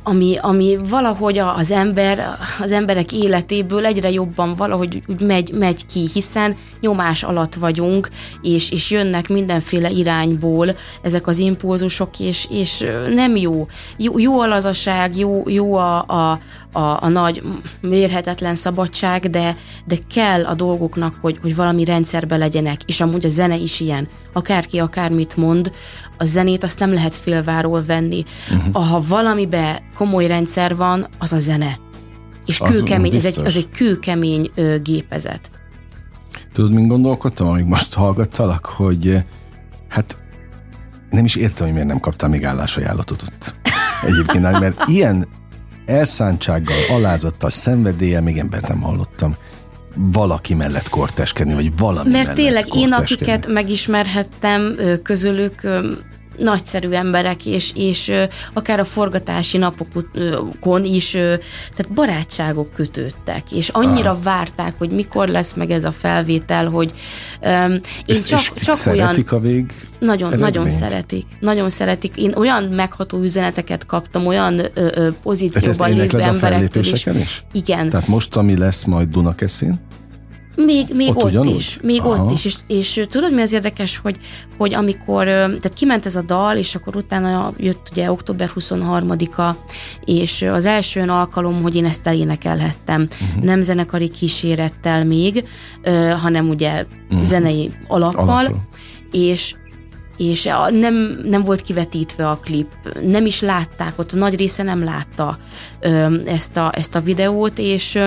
ami, 0.07 0.37
ami 0.41 0.77
valahogy 0.89 1.37
az 1.37 1.71
ember, 1.71 2.37
az 2.59 2.71
emberek 2.71 3.11
életéből 3.11 3.85
egyre 3.85 4.11
jobban 4.11 4.55
valahogy 4.55 5.01
úgy 5.07 5.21
megy, 5.21 5.51
megy 5.53 5.85
ki, 5.85 6.09
hiszen 6.13 6.55
nyomás 6.79 7.23
alatt 7.23 7.53
vagyunk, 7.53 8.09
és, 8.41 8.71
és 8.71 8.91
jönnek 8.91 9.29
mindenféle 9.29 9.89
irányból 9.89 10.75
ezek 11.01 11.27
az 11.27 11.37
impulzusok, 11.37 12.19
és, 12.19 12.47
és 12.49 12.85
nem 13.13 13.35
jó. 13.35 13.67
Jó, 13.97 14.19
jó 14.19 14.39
a 14.39 14.47
lazaság, 14.47 15.17
jó, 15.17 15.43
jó 15.47 15.75
a, 15.75 16.03
a, 16.07 16.39
a, 16.71 17.03
a 17.03 17.09
nagy 17.09 17.41
mérhetetlen 17.81 18.55
szabadság, 18.55 19.29
de, 19.29 19.55
de 19.85 19.97
kell 20.13 20.45
a 20.45 20.53
dolgoknak, 20.53 21.15
hogy, 21.21 21.37
hogy 21.41 21.55
valami 21.55 21.83
rendszerbe 21.83 22.37
legyenek, 22.37 22.81
és 22.85 23.01
amúgy 23.01 23.25
a 23.25 23.29
zene 23.29 23.55
is 23.55 23.79
ilyen. 23.79 24.07
Akárki 24.33 24.79
akármit 24.79 25.37
mond, 25.37 25.71
a 26.17 26.25
zenét 26.25 26.63
azt 26.63 26.79
nem 26.79 26.93
lehet 26.93 27.15
félváról 27.15 27.83
venni. 27.85 28.25
Uh-huh. 28.51 28.87
Ha 28.87 29.01
valamibe 29.07 29.81
komoly 29.95 30.27
rendszer 30.27 30.75
van, 30.75 31.07
az 31.19 31.33
a 31.33 31.39
zene. 31.39 31.79
És 32.45 32.59
az 32.59 32.69
kőkemény, 32.69 33.15
ez 33.15 33.25
egy, 33.25 33.39
az 33.39 33.55
egy 33.55 33.69
kőkemény 33.71 34.51
ö, 34.55 34.79
gépezet. 34.79 35.49
Tudod, 36.53 36.73
mint 36.73 36.87
gondolkodtam, 36.87 37.47
amíg 37.47 37.65
most 37.65 37.93
hallgattalak, 37.93 38.65
hogy 38.65 39.23
hát 39.89 40.17
nem 41.09 41.25
is 41.25 41.35
értem, 41.35 41.65
hogy 41.65 41.73
miért 41.73 41.87
nem 41.87 41.99
kaptál 41.99 42.29
még 42.29 42.45
állásajánlatot 42.45 43.21
ott. 43.21 43.55
Egyébként, 44.05 44.59
mert 44.59 44.83
ilyen 44.87 45.27
elszántsággal, 45.85 46.77
alázattal, 46.89 47.49
szenvedéllyel 47.49 48.21
még 48.21 48.37
embert 48.37 48.67
nem 48.67 48.81
hallottam 48.81 49.35
valaki 49.95 50.53
mellett 50.53 50.89
korteskedni, 50.89 51.53
vagy 51.53 51.77
valami 51.77 52.09
Mert 52.09 52.33
tényleg 52.33 52.75
én, 52.75 52.93
akiket 52.93 53.47
megismerhettem 53.47 54.75
közülük, 55.03 55.61
nagyszerű 56.37 56.89
emberek, 56.89 57.45
és, 57.45 57.71
és 57.75 58.11
akár 58.53 58.79
a 58.79 58.85
forgatási 58.85 59.57
napokon 59.57 60.83
is, 60.83 61.11
tehát 61.11 61.91
barátságok 61.93 62.73
kötődtek, 62.73 63.51
és 63.51 63.69
annyira 63.69 64.09
ah. 64.09 64.23
várták, 64.23 64.73
hogy 64.77 64.89
mikor 64.89 65.27
lesz 65.27 65.53
meg 65.53 65.71
ez 65.71 65.83
a 65.83 65.91
felvétel, 65.91 66.69
hogy 66.69 66.93
um, 67.41 67.71
én 67.71 67.79
és, 68.05 68.23
csak, 68.23 68.39
és 68.55 68.61
csak 68.61 68.75
szeretik 68.75 69.31
olyan... 69.31 69.43
a 69.43 69.47
vég 69.47 69.73
Nagyon, 69.99 70.27
eredményt? 70.27 70.53
nagyon 70.53 70.71
szeretik. 70.71 71.25
Nagyon 71.39 71.69
szeretik. 71.69 72.17
Én 72.17 72.33
olyan 72.35 72.63
megható 72.63 73.21
üzeneteket 73.21 73.85
kaptam, 73.85 74.27
olyan 74.27 74.59
ö, 74.59 74.67
ö, 74.73 75.09
pozícióban 75.23 75.93
lévő 75.93 76.19
emberektől 76.19 76.83
is. 76.83 77.05
is. 77.05 77.43
Igen. 77.51 77.89
Tehát 77.89 78.07
most, 78.07 78.35
ami 78.35 78.57
lesz 78.57 78.83
majd 78.83 79.07
Dunakeszin? 79.07 79.79
Még, 80.55 80.87
még 80.93 81.17
ott, 81.17 81.37
ott 81.37 81.45
is, 81.45 81.79
még 81.83 82.01
Aha. 82.01 82.23
ott 82.23 82.31
is, 82.31 82.45
és, 82.45 82.55
és 82.67 83.05
tudod 83.09 83.33
mi 83.33 83.41
az 83.41 83.51
érdekes, 83.51 83.97
hogy, 83.97 84.17
hogy 84.57 84.73
amikor, 84.73 85.25
tehát 85.25 85.73
kiment 85.73 86.05
ez 86.05 86.15
a 86.15 86.21
dal, 86.21 86.57
és 86.57 86.75
akkor 86.75 86.95
utána 86.95 87.53
jött 87.57 87.87
ugye 87.91 88.11
október 88.11 88.51
23-a, 88.55 89.55
és 90.05 90.41
az 90.41 90.65
első 90.65 90.99
olyan 90.99 91.17
alkalom, 91.17 91.61
hogy 91.61 91.75
én 91.75 91.85
ezt 91.85 92.07
elénekelhettem, 92.07 93.07
uh-huh. 93.11 93.43
nem 93.43 93.61
zenekari 93.61 94.09
kísérettel 94.09 95.05
még, 95.05 95.43
hanem 96.21 96.49
ugye 96.49 96.85
uh-huh. 97.09 97.25
zenei 97.25 97.71
alappal, 97.87 98.29
alappal. 98.29 98.67
és 99.11 99.55
és 100.17 100.49
nem, 100.71 101.19
nem 101.23 101.43
volt 101.43 101.61
kivetítve 101.61 102.29
a 102.29 102.39
klip, 102.43 102.67
nem 103.01 103.25
is 103.25 103.41
látták, 103.41 103.99
ott 103.99 104.11
a 104.11 104.15
nagy 104.15 104.35
része 104.35 104.63
nem 104.63 104.83
látta 104.83 105.37
ezt 106.25 106.57
a, 106.57 106.71
ezt 106.75 106.95
a 106.95 106.99
videót, 106.99 107.59
és 107.59 107.99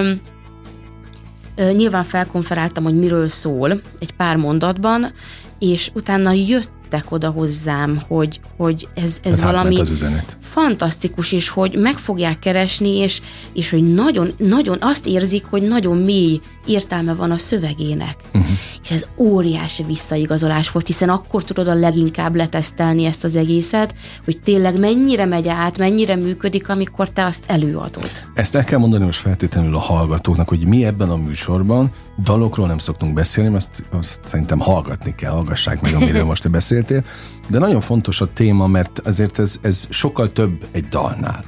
Nyilván 1.72 2.04
felkonferáltam, 2.04 2.84
hogy 2.84 2.98
miről 2.98 3.28
szól 3.28 3.80
egy 3.98 4.12
pár 4.12 4.36
mondatban, 4.36 5.12
és 5.58 5.90
utána 5.94 6.32
jött 6.32 6.70
jöttek 6.90 7.12
oda 7.12 7.30
hozzám, 7.30 8.00
hogy, 8.08 8.40
hogy 8.56 8.88
ez, 8.94 9.20
ez 9.22 9.36
Tehát 9.36 9.52
valami 9.52 9.80
az 9.80 9.90
üzenet. 9.90 10.38
fantasztikus, 10.40 11.32
és 11.32 11.48
hogy 11.48 11.78
meg 11.78 11.96
fogják 11.96 12.38
keresni, 12.38 12.96
és, 12.96 13.20
és 13.52 13.70
hogy 13.70 13.94
nagyon, 13.94 14.32
nagyon 14.36 14.78
azt 14.80 15.06
érzik, 15.06 15.44
hogy 15.44 15.62
nagyon 15.62 15.96
mély 15.96 16.40
értelme 16.66 17.14
van 17.14 17.30
a 17.30 17.38
szövegének. 17.38 18.16
Uh-huh. 18.34 18.50
És 18.82 18.90
ez 18.90 19.06
óriási 19.16 19.82
visszaigazolás 19.82 20.70
volt, 20.70 20.86
hiszen 20.86 21.08
akkor 21.08 21.44
tudod 21.44 21.68
a 21.68 21.74
leginkább 21.74 22.34
letesztelni 22.34 23.04
ezt 23.04 23.24
az 23.24 23.36
egészet, 23.36 23.94
hogy 24.24 24.40
tényleg 24.40 24.78
mennyire 24.78 25.24
megy 25.24 25.48
át, 25.48 25.78
mennyire 25.78 26.16
működik, 26.16 26.68
amikor 26.68 27.10
te 27.10 27.24
azt 27.24 27.44
előadod. 27.46 28.10
Ezt 28.34 28.54
el 28.54 28.64
kell 28.64 28.78
mondani 28.78 29.04
most 29.04 29.20
feltétlenül 29.20 29.74
a 29.74 29.78
hallgatóknak, 29.78 30.48
hogy 30.48 30.66
mi 30.66 30.84
ebben 30.84 31.10
a 31.10 31.16
műsorban 31.16 31.90
dalokról 32.22 32.66
nem 32.66 32.78
szoktunk 32.78 33.14
beszélni, 33.14 33.54
azt, 33.54 33.86
azt 33.90 34.20
szerintem 34.24 34.58
hallgatni 34.58 35.14
kell, 35.14 35.30
hallgassák 35.30 35.80
meg, 35.80 35.94
amiről 35.94 36.24
most 36.24 36.42
te 36.42 36.48
beszéltél, 36.80 37.10
de 37.48 37.58
nagyon 37.58 37.80
fontos 37.80 38.20
a 38.20 38.32
téma, 38.32 38.66
mert 38.66 38.98
azért 38.98 39.38
ez, 39.38 39.58
ez 39.62 39.86
sokkal 39.90 40.32
több 40.32 40.66
egy 40.70 40.84
dalnál. 40.84 41.44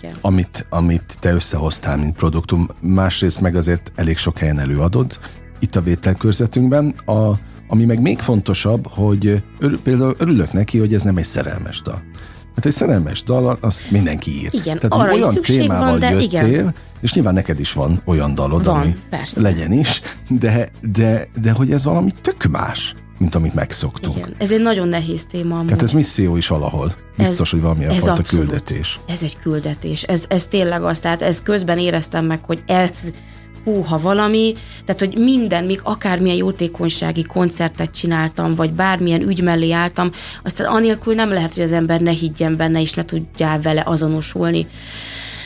Igen. 0.00 0.12
Amit, 0.20 0.66
amit 0.70 1.16
te 1.20 1.32
összehoztál, 1.32 1.96
mint 1.96 2.16
produktum. 2.16 2.68
Másrészt 2.80 3.40
meg 3.40 3.56
azért 3.56 3.92
elég 3.94 4.16
sok 4.16 4.38
helyen 4.38 4.58
előadod, 4.58 5.18
itt 5.58 5.76
a 5.76 5.80
vételkörzetünkben. 5.80 6.94
A, 7.06 7.32
ami 7.68 7.84
meg 7.84 8.00
még 8.00 8.18
fontosabb, 8.18 8.86
hogy 8.86 9.42
ör, 9.60 9.76
például 9.82 10.14
örülök 10.18 10.52
neki, 10.52 10.78
hogy 10.78 10.94
ez 10.94 11.02
nem 11.02 11.16
egy 11.16 11.24
szerelmes 11.24 11.82
dal. 11.82 12.02
Mert 12.54 12.66
egy 12.66 12.72
szerelmes 12.72 13.22
dal, 13.22 13.58
azt 13.60 13.90
mindenki 13.90 14.30
ír. 14.30 14.48
Igen, 14.52 14.78
Tehát 14.78 14.92
arra 14.92 15.12
olyan 15.12 15.34
témával 15.42 15.90
van, 15.90 15.98
de 15.98 16.10
jöttél, 16.10 16.48
igen. 16.48 16.74
és 17.00 17.12
nyilván 17.12 17.34
neked 17.34 17.60
is 17.60 17.72
van 17.72 18.02
olyan 18.04 18.34
dalod, 18.34 18.64
van, 18.64 18.80
ami 18.80 18.96
persze. 19.10 19.40
legyen 19.40 19.72
is, 19.72 20.00
de, 20.28 20.68
de, 20.92 21.28
de 21.40 21.52
hogy 21.52 21.72
ez 21.72 21.84
valami 21.84 22.10
tök 22.22 22.44
más 22.44 22.94
mint 23.20 23.34
amit 23.34 23.54
megszoktunk. 23.54 24.16
Igen, 24.16 24.34
ez 24.38 24.52
egy 24.52 24.60
nagyon 24.60 24.88
nehéz 24.88 25.26
téma. 25.26 25.54
Amúgy. 25.54 25.66
Tehát 25.66 25.82
ez 25.82 25.92
misszió 25.92 26.36
is 26.36 26.46
valahol. 26.46 26.92
Biztos, 27.16 27.46
ez, 27.46 27.50
hogy 27.50 27.60
valamilyen 27.60 27.90
ez 27.90 27.98
fajta 27.98 28.12
abszolút, 28.12 28.46
küldetés. 28.46 29.00
Ez 29.06 29.22
egy 29.22 29.36
küldetés. 29.38 30.02
Ez, 30.02 30.24
ez 30.28 30.46
tényleg 30.46 30.82
az, 30.82 31.00
tehát 31.00 31.22
ez 31.22 31.42
közben 31.42 31.78
éreztem 31.78 32.24
meg, 32.24 32.44
hogy 32.44 32.62
ez 32.66 33.12
húha 33.64 33.98
valami, 33.98 34.54
tehát 34.84 35.00
hogy 35.00 35.18
minden, 35.18 35.64
még 35.64 35.80
akármilyen 35.82 36.36
jótékonysági 36.36 37.22
koncertet 37.22 37.90
csináltam, 37.90 38.54
vagy 38.54 38.72
bármilyen 38.72 39.22
ügy 39.22 39.42
mellé 39.42 39.70
álltam, 39.70 40.10
aztán 40.42 40.66
anélkül 40.66 41.14
nem 41.14 41.32
lehet, 41.32 41.54
hogy 41.54 41.62
az 41.62 41.72
ember 41.72 42.00
ne 42.00 42.10
higgyen 42.10 42.56
benne, 42.56 42.80
és 42.80 42.92
ne 42.92 43.04
tudjál 43.04 43.60
vele 43.60 43.82
azonosulni. 43.86 44.66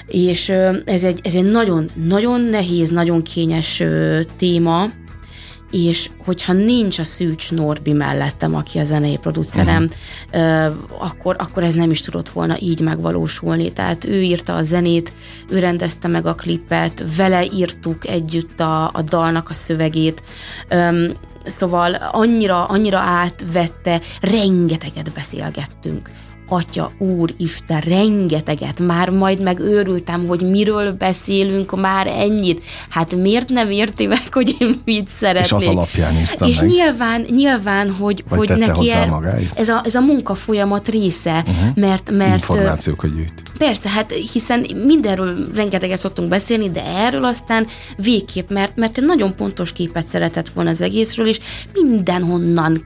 És 0.07 0.49
ez 0.85 1.05
egy, 1.05 1.21
ez 1.23 1.35
egy 1.35 1.51
nagyon, 1.51 1.91
nagyon 1.95 2.41
nehéz, 2.41 2.91
nagyon 2.91 3.23
kényes 3.23 3.83
téma, 4.37 4.91
és 5.71 6.11
hogyha 6.25 6.53
nincs 6.53 6.99
a 6.99 7.05
Szűcs 7.05 7.51
Norbi 7.51 7.93
mellettem, 7.93 8.55
aki 8.55 8.79
a 8.79 8.85
zenei 8.85 9.17
producerem, 9.17 9.91
uh-huh. 10.33 10.75
akkor, 10.99 11.37
akkor 11.39 11.63
ez 11.63 11.75
nem 11.75 11.91
is 11.91 12.01
tudott 12.01 12.29
volna 12.29 12.57
így 12.59 12.81
megvalósulni. 12.81 13.73
Tehát 13.73 14.05
ő 14.05 14.23
írta 14.23 14.55
a 14.55 14.63
zenét, 14.63 15.13
ő 15.49 15.59
rendezte 15.59 16.09
meg 16.09 16.27
a 16.27 16.35
klipet, 16.35 17.05
vele 17.17 17.45
írtuk 17.45 18.09
együtt 18.09 18.61
a, 18.61 18.91
a 18.93 19.03
dalnak 19.03 19.49
a 19.49 19.55
szövegét, 19.55 20.23
Szóval 21.47 21.95
annyira, 21.95 22.65
annyira 22.65 22.99
átvette, 22.99 24.01
rengeteget 24.21 25.13
beszélgettünk 25.13 26.11
Atya, 26.49 26.93
úr, 26.99 27.35
Isten, 27.37 27.81
rengeteget, 27.81 28.81
már 28.81 29.11
majd 29.11 29.43
megőrültem, 29.43 30.27
hogy 30.27 30.51
miről 30.51 30.93
beszélünk 30.93 31.81
már 31.81 32.07
ennyit. 32.07 32.63
Hát 32.89 33.15
miért 33.15 33.49
nem 33.49 33.71
érti 33.71 34.07
meg, 34.07 34.33
hogy 34.33 34.57
én 34.59 34.81
mit 34.85 35.09
szeretnék? 35.09 35.45
És 35.45 35.53
az 35.53 35.67
alapján 35.67 36.15
írtam 36.15 36.49
És 36.49 36.61
meg. 36.61 36.69
nyilván, 36.71 37.27
nyilván, 37.31 37.91
hogy, 37.91 38.25
Vagy 38.29 38.39
hogy 38.39 38.59
neki 38.59 38.91
el, 38.91 39.35
ez, 39.55 39.69
a, 39.69 39.83
ez 39.85 39.95
a 39.95 40.01
munka 40.01 40.35
folyamat 40.35 40.89
része, 40.89 41.45
uh-huh. 41.47 41.77
mert, 41.77 42.11
mert... 42.11 42.45
hogy 42.45 43.15
gyűjt. 43.17 43.43
Persze, 43.59 43.89
hát 43.89 44.13
hiszen 44.33 44.67
mindenről 44.87 45.47
rengeteget 45.55 45.99
szoktunk 45.99 46.29
beszélni, 46.29 46.71
de 46.71 46.85
erről 46.85 47.25
aztán 47.25 47.67
végképp, 47.97 48.51
mert, 48.51 48.77
mert 48.77 48.99
egy 48.99 49.05
nagyon 49.05 49.35
pontos 49.35 49.73
képet 49.73 50.07
szeretett 50.07 50.49
volna 50.49 50.71
az 50.71 50.81
egészről, 50.81 51.27
és 51.27 51.41
mindenhonnan 51.73 52.83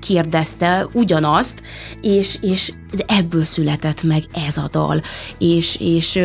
kérdezte 0.00 0.88
ugyanazt, 0.92 1.62
és, 2.02 2.38
és 2.40 2.72
de 2.92 3.04
ebből 3.06 3.44
született 3.44 4.02
meg 4.02 4.22
ez 4.46 4.56
a 4.56 4.68
dal, 4.70 5.02
és, 5.38 5.76
és 5.80 6.20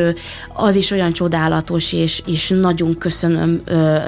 az 0.53 0.75
is 0.75 0.91
olyan 0.91 1.11
csodálatos, 1.11 1.93
és, 1.93 2.23
és 2.25 2.53
nagyon 2.61 2.97
köszönöm 2.97 3.61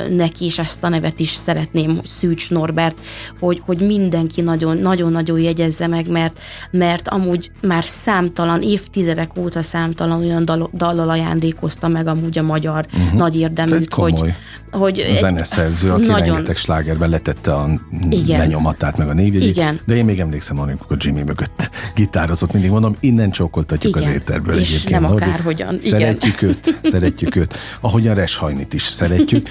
neki, 0.10 0.46
és 0.46 0.60
ezt 0.60 0.84
a 0.84 0.90
nevet 0.90 1.20
is 1.20 1.30
szeretném, 1.30 2.00
Szűcs 2.04 2.50
Norbert, 2.50 2.98
hogy, 3.40 3.62
hogy 3.66 3.82
mindenki 3.82 4.42
nagyon-nagyon 4.42 5.40
jegyezze 5.40 5.88
meg, 5.88 6.08
mert, 6.08 6.40
mert 6.72 7.08
amúgy 7.08 7.52
már 7.62 7.84
számtalan, 7.84 8.62
évtizedek 8.62 9.38
óta 9.38 9.64
számtalan 9.64 10.20
olyan 10.20 10.46
dal, 10.46 10.70
dallal 10.74 11.10
ajándékozta 11.10 11.88
meg 11.88 12.08
amúgy 12.08 12.38
a 12.38 12.44
magyar 12.44 12.86
uh-huh. 12.94 13.14
nagy 13.14 13.36
érdeműt, 13.36 13.94
hogy, 13.94 14.34
hogy 14.72 15.00
a 15.00 15.14
zeneszerző, 15.14 15.92
aki 15.92 16.06
nagyon... 16.06 16.26
rengeteg 16.26 16.56
slágerben 16.56 17.10
letette 17.10 17.54
a 17.54 17.70
Igen. 18.10 18.40
lenyomatát, 18.40 18.98
meg 18.98 19.08
a 19.08 19.14
névjegyét. 19.14 19.50
Igen. 19.50 19.80
De 19.86 19.96
én 19.96 20.06
még 20.06 20.20
emlékszem, 20.20 20.60
amikor 20.60 20.98
Jimmy 21.00 21.24
mögött 21.24 21.70
gitározott, 21.96 22.54
mindig 22.54 22.72
mondom, 22.72 22.96
innen 23.00 23.32
csókoltatjuk 23.32 23.96
Igen. 23.96 24.10
az 24.10 24.16
éterből 24.16 24.58
és 24.58 24.68
egyébként. 24.68 25.02
nem 25.02 25.12
akárhogyan. 25.12 25.78
Szeretjük 25.82 26.42
őt, 26.42 26.80
szeretjük 26.84 27.36
őt. 27.36 27.58
Ahogyan 27.82 28.16
Reshajnit 28.16 28.74
is 28.74 28.84
szeretjük. 28.84 29.50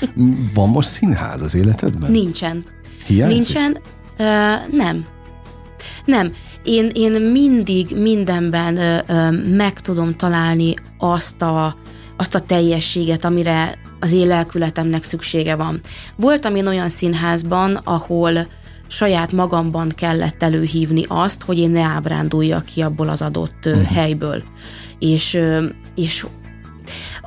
Van 0.54 0.68
most 0.68 0.88
színház 0.88 1.42
az 1.42 1.54
életedben? 1.54 2.10
Nincsen. 2.10 2.64
Hiányzik? 3.06 3.36
Nincsen. 3.38 3.78
Uh, 4.18 4.76
nem. 4.76 5.06
Nem. 6.04 6.32
Én, 6.64 6.90
én 6.94 7.12
mindig 7.12 7.96
mindenben 7.96 8.76
ö, 8.76 8.98
ö, 9.06 9.30
meg 9.56 9.80
tudom 9.80 10.16
találni 10.16 10.74
azt 10.98 11.42
a, 11.42 11.76
azt 12.16 12.34
a 12.34 12.40
teljességet, 12.40 13.24
amire 13.24 13.78
az 14.00 14.12
én 14.12 14.26
lelkületemnek 14.26 15.04
szüksége 15.04 15.54
van. 15.54 15.80
Voltam 16.16 16.54
én 16.54 16.66
olyan 16.66 16.88
színházban, 16.88 17.74
ahol 17.74 18.46
saját 18.92 19.32
magamban 19.32 19.88
kellett 19.88 20.42
előhívni 20.42 21.04
azt, 21.08 21.42
hogy 21.42 21.58
én 21.58 21.70
ne 21.70 21.82
ábránduljak 21.82 22.64
ki 22.64 22.80
abból 22.80 23.08
az 23.08 23.22
adott 23.22 23.66
uh-huh. 23.66 23.82
helyből. 23.82 24.42
És, 24.98 25.40
és 25.94 26.26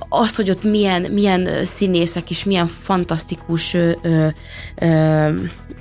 az, 0.10 0.36
hogy 0.36 0.50
ott 0.50 0.64
milyen, 0.64 1.12
milyen 1.12 1.66
színészek 1.66 2.30
és 2.30 2.44
milyen 2.44 2.68
fantasztikus 2.68 3.74
ö, 3.74 3.92
ö, 4.76 5.30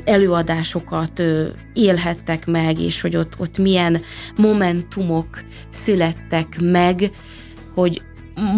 előadásokat 0.04 1.18
ö, 1.18 1.46
élhettek 1.72 2.46
meg, 2.46 2.80
és 2.80 3.00
hogy 3.00 3.16
ott, 3.16 3.34
ott 3.38 3.58
milyen 3.58 4.02
momentumok 4.36 5.26
születtek 5.68 6.60
meg, 6.60 7.10
hogy 7.74 8.02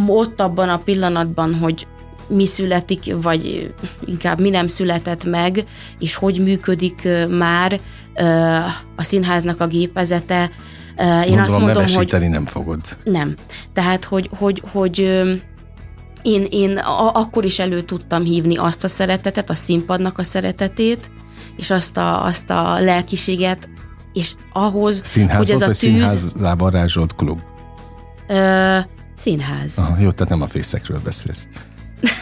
ott 0.07 0.41
abban 0.41 0.69
a 0.69 0.79
pillanatban, 0.79 1.55
hogy 1.55 1.87
mi 2.29 2.47
születik, 2.47 3.15
vagy 3.23 3.75
inkább 4.05 4.41
mi 4.41 4.51
nem 4.51 4.67
született 4.67 5.25
meg, 5.25 5.65
és 5.99 6.15
hogy 6.15 6.43
működik 6.43 7.09
már 7.29 7.81
a 8.97 9.03
színháznak 9.03 9.61
a 9.61 9.67
gépezete. 9.67 10.51
Én 10.99 11.07
Gondolom, 11.07 11.41
azt 11.41 11.59
mondom, 11.59 11.85
hogy... 11.95 12.29
nem 12.29 12.47
fogod. 12.47 12.81
Nem. 13.05 13.35
Tehát, 13.73 14.05
hogy, 14.05 14.31
hogy, 14.39 14.63
hogy 14.73 14.99
én, 16.23 16.47
én 16.51 16.79
akkor 17.13 17.45
is 17.45 17.59
elő 17.59 17.83
tudtam 17.83 18.23
hívni 18.23 18.57
azt 18.57 18.85
a 18.85 18.89
szeretetet, 18.89 19.51
a 19.51 19.55
színpadnak 19.55 20.19
a 20.19 20.23
szeretetét, 20.23 21.11
és 21.57 21.71
azt 21.71 21.97
a, 21.97 22.25
azt 22.25 22.51
a 22.51 22.81
lelkiséget, 22.81 23.69
és 24.13 24.35
ahhoz, 24.53 25.01
Színház 25.05 25.37
hogy 25.37 25.51
ez 25.51 25.59
volt, 25.59 25.63
a 25.63 25.67
tűz... 25.67 25.79
színházában 25.79 26.71
rázsolt 26.71 27.15
klub? 27.15 27.41
Ö, 28.29 28.79
színház. 29.15 29.79
Aha, 29.79 29.97
jó, 30.01 30.11
tehát 30.11 30.29
nem 30.29 30.43
a 30.43 30.47
fészekről 30.47 31.01
beszélsz. 31.05 31.47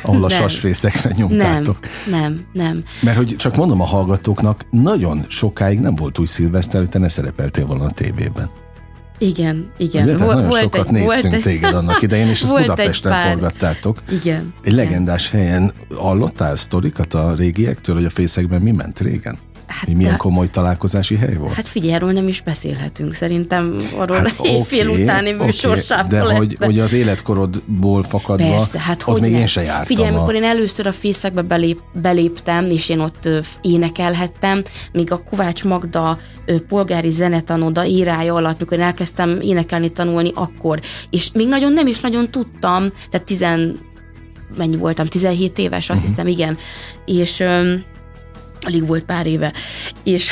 Ahol 0.03 0.25
a 0.25 0.27
Nem. 0.29 0.39
sasfészekre 0.41 1.09
Nem, 1.09 1.19
nyomtátok. 1.19 1.79
nem, 2.11 2.45
nem. 2.53 2.83
Mert 3.01 3.17
hogy 3.17 3.35
csak 3.39 3.57
mondom 3.57 3.81
a 3.81 3.85
hallgatóknak, 3.85 4.65
nagyon 4.71 5.25
sokáig 5.29 5.81
nem 5.81 5.95
volt 5.95 6.19
új 6.19 6.27
szilveszter, 6.27 6.81
hogy 6.81 6.89
te 6.89 6.99
ne 6.99 7.09
szerepeltél 7.09 7.67
volna 7.67 7.85
a 7.85 7.91
tévében. 7.91 8.51
Igen, 9.19 9.71
igen. 9.79 10.03
Ugye? 10.05 10.15
Tehát 10.15 10.27
Vol- 10.33 10.35
nagyon 10.43 10.51
sokat 10.61 10.91
néztünk 10.91 11.35
egy- 11.35 11.43
téged 11.43 11.75
annak 11.75 12.03
idején, 12.03 12.29
és 12.29 12.43
ezt 12.43 12.51
volt 12.51 12.63
egy 12.63 12.69
Budapesten 12.69 13.13
pár- 13.13 13.33
forgattátok. 13.33 13.99
Igen. 14.23 14.55
Egy 14.63 14.73
igen. 14.73 14.85
legendás 14.85 15.31
helyen 15.31 15.73
hallottál 15.95 16.57
sztorikat 16.57 17.15
a 17.15 17.35
régiektől, 17.35 17.95
hogy 17.95 18.05
a 18.05 18.11
fészekben 18.11 18.63
mi 18.63 18.71
ment 18.71 19.01
régen? 19.01 19.39
Hát 19.67 19.87
milyen 19.87 20.11
de- 20.11 20.17
komoly 20.17 20.51
találkozási 20.51 21.17
hely 21.17 21.35
volt? 21.35 21.53
Hát 21.53 21.69
figyelj, 21.69 21.93
erről 21.93 22.13
nem 22.13 22.29
is 22.29 22.41
beszélhetünk. 22.41 23.15
Szerintem 23.15 23.77
arról 23.97 24.17
Hát 24.17 24.31
hát, 24.31 24.47
éjfél 24.47 24.89
utáni 24.89 25.33
műsorsában 25.33 26.09
De 26.09 26.23
lett. 26.23 26.37
hogy, 26.37 26.57
hogy 26.61 26.79
az 26.79 26.93
életkorodból 26.93 28.03
fakadva, 28.03 28.51
Persze, 28.51 28.79
hát 28.79 29.03
ott 29.07 29.13
hogy 29.19 29.21
még 29.21 29.33
én 29.33 29.47
se 29.47 29.63
jártam. 29.63 29.85
Figyelj, 29.85 30.09
a... 30.09 30.17
amikor 30.17 30.35
én 30.35 30.45
először 30.45 30.87
a 30.87 30.93
fészekbe 30.93 31.43
belép, 31.43 31.79
beléptem, 31.93 32.65
és 32.71 32.89
én 32.89 33.01
ott 33.01 33.29
énekelhettem, 33.63 34.63
még 34.93 35.13
a 35.13 35.23
Kovács 35.23 35.65
Magda 35.65 36.19
polgári 36.69 37.11
zenetanoda 37.11 37.85
írája 37.85 38.35
alatt, 38.35 38.61
mikor 38.61 38.79
én 38.79 38.85
elkezdtem 38.85 39.41
énekelni, 39.41 39.93
tanulni, 39.93 40.31
akkor. 40.35 40.81
És 41.11 41.31
még 41.35 41.49
nagyon 41.49 41.73
nem 41.73 41.87
is 41.87 42.01
nagyon 42.01 42.31
tudtam, 42.31 42.93
tehát 43.11 43.27
tizen, 43.27 43.79
mennyi 44.57 44.77
voltam, 44.77 45.07
17 45.07 45.59
éves, 45.59 45.91
azt 45.91 46.05
uh-huh. 46.05 46.09
hiszem, 46.09 46.27
igen. 46.27 46.59
És 47.05 47.45
alig 48.65 48.87
volt 48.87 49.05
pár 49.05 49.27
éve. 49.27 49.53
És 50.03 50.31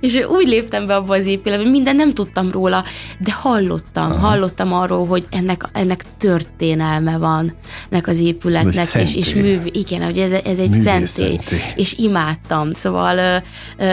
és 0.00 0.20
úgy 0.28 0.46
léptem 0.46 0.86
be 0.86 0.94
abba 0.96 1.14
az 1.14 1.26
épületbe, 1.26 1.70
minden 1.70 1.96
nem 1.96 2.14
tudtam 2.14 2.50
róla, 2.50 2.84
de 3.18 3.32
hallottam, 3.32 4.10
Aha. 4.10 4.26
hallottam 4.26 4.72
arról, 4.72 5.06
hogy 5.06 5.24
ennek, 5.30 5.68
ennek 5.72 6.04
történelme 6.18 7.18
van, 7.18 7.52
ennek 7.90 8.06
az 8.06 8.18
épületnek, 8.18 8.74
Ez 8.74 8.96
és, 8.96 9.16
és 9.16 9.34
műv, 9.34 9.60
igen, 9.72 10.02
hogy 10.02 10.18
ez, 10.18 10.32
ez 10.32 10.58
egy 10.58 10.70
szentély, 10.70 11.06
szentély. 11.06 11.58
és 11.74 11.98
imádtam, 11.98 12.70
szóval, 12.70 13.42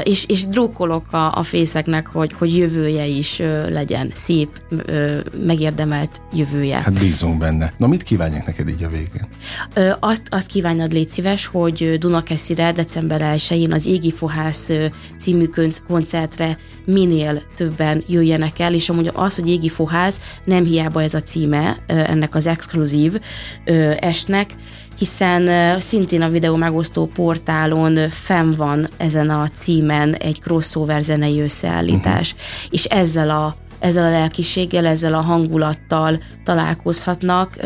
és, 0.03 0.25
és 0.27 0.47
drukkolok 0.47 1.11
a, 1.11 1.37
a 1.37 1.43
fészeknek, 1.43 2.07
hogy, 2.07 2.33
hogy 2.37 2.57
jövője 2.57 3.05
is 3.05 3.41
legyen, 3.69 4.11
szép, 4.13 4.61
megérdemelt 5.45 6.21
jövője. 6.33 6.77
Hát 6.77 6.99
bízunk 6.99 7.37
benne. 7.37 7.73
Na 7.77 7.87
mit 7.87 8.03
kívánják 8.03 8.45
neked 8.45 8.69
így 8.69 8.83
a 8.83 8.89
végén? 8.89 9.27
Azt, 9.99 10.27
azt 10.29 10.47
kívánod, 10.47 10.93
légy 10.93 11.09
szíves, 11.09 11.45
hogy 11.45 11.97
Dunakeszire 11.99 12.71
december 12.71 13.35
1-én 13.37 13.71
az 13.71 13.85
Égi 13.85 14.11
Fohász 14.11 14.69
című 15.19 15.45
koncertre 15.87 16.57
minél 16.85 17.41
többen 17.55 18.03
jöjjenek 18.07 18.59
el, 18.59 18.73
és 18.73 18.89
amúgy 18.89 19.11
az, 19.13 19.35
hogy 19.35 19.49
Égi 19.49 19.69
Fohász, 19.69 20.21
nem 20.45 20.63
hiába 20.63 21.01
ez 21.01 21.13
a 21.13 21.21
címe 21.21 21.77
ennek 21.85 22.35
az 22.35 22.45
exkluzív 22.45 23.19
estnek, 23.99 24.55
hiszen 24.97 25.79
szintén 25.79 26.21
a 26.21 26.29
videó 26.29 26.55
megosztó 26.55 27.05
portálon 27.05 28.09
fenn 28.09 28.53
van 28.53 28.89
ezen 28.97 29.29
a 29.29 29.47
címen 29.47 30.13
egy 30.13 30.39
crossover 30.39 31.03
zenei 31.03 31.41
összeállítás, 31.41 32.33
uh-huh. 32.33 32.47
és 32.69 32.83
ezzel 32.83 33.29
a 33.29 33.55
ezzel 33.79 34.05
a 34.05 34.09
lelkiséggel, 34.09 34.85
ezzel 34.85 35.13
a 35.13 35.21
hangulattal 35.21 36.19
találkozhatnak. 36.43 37.57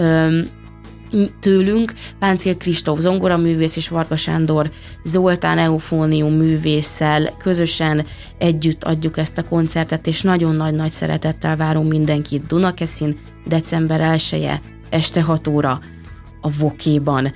Tőlünk 1.39 1.93
Páncél 2.19 2.57
Kristóf 2.57 2.99
zongoraművész 2.99 3.75
és 3.75 3.87
Varga 3.87 4.15
Sándor 4.15 4.71
Zoltán 5.03 5.57
Eufónium 5.57 6.33
művésszel 6.33 7.33
közösen 7.37 8.05
együtt 8.37 8.83
adjuk 8.83 9.17
ezt 9.17 9.37
a 9.37 9.43
koncertet, 9.43 10.07
és 10.07 10.21
nagyon 10.21 10.55
nagy-nagy 10.55 10.91
szeretettel 10.91 11.55
várunk 11.55 11.89
mindenkit 11.89 12.47
Dunakeszin, 12.47 13.17
december 13.45 14.01
1 14.01 14.49
este 14.89 15.21
6 15.21 15.47
óra 15.47 15.79
a 16.41 16.49
Vokéban. 16.59 17.33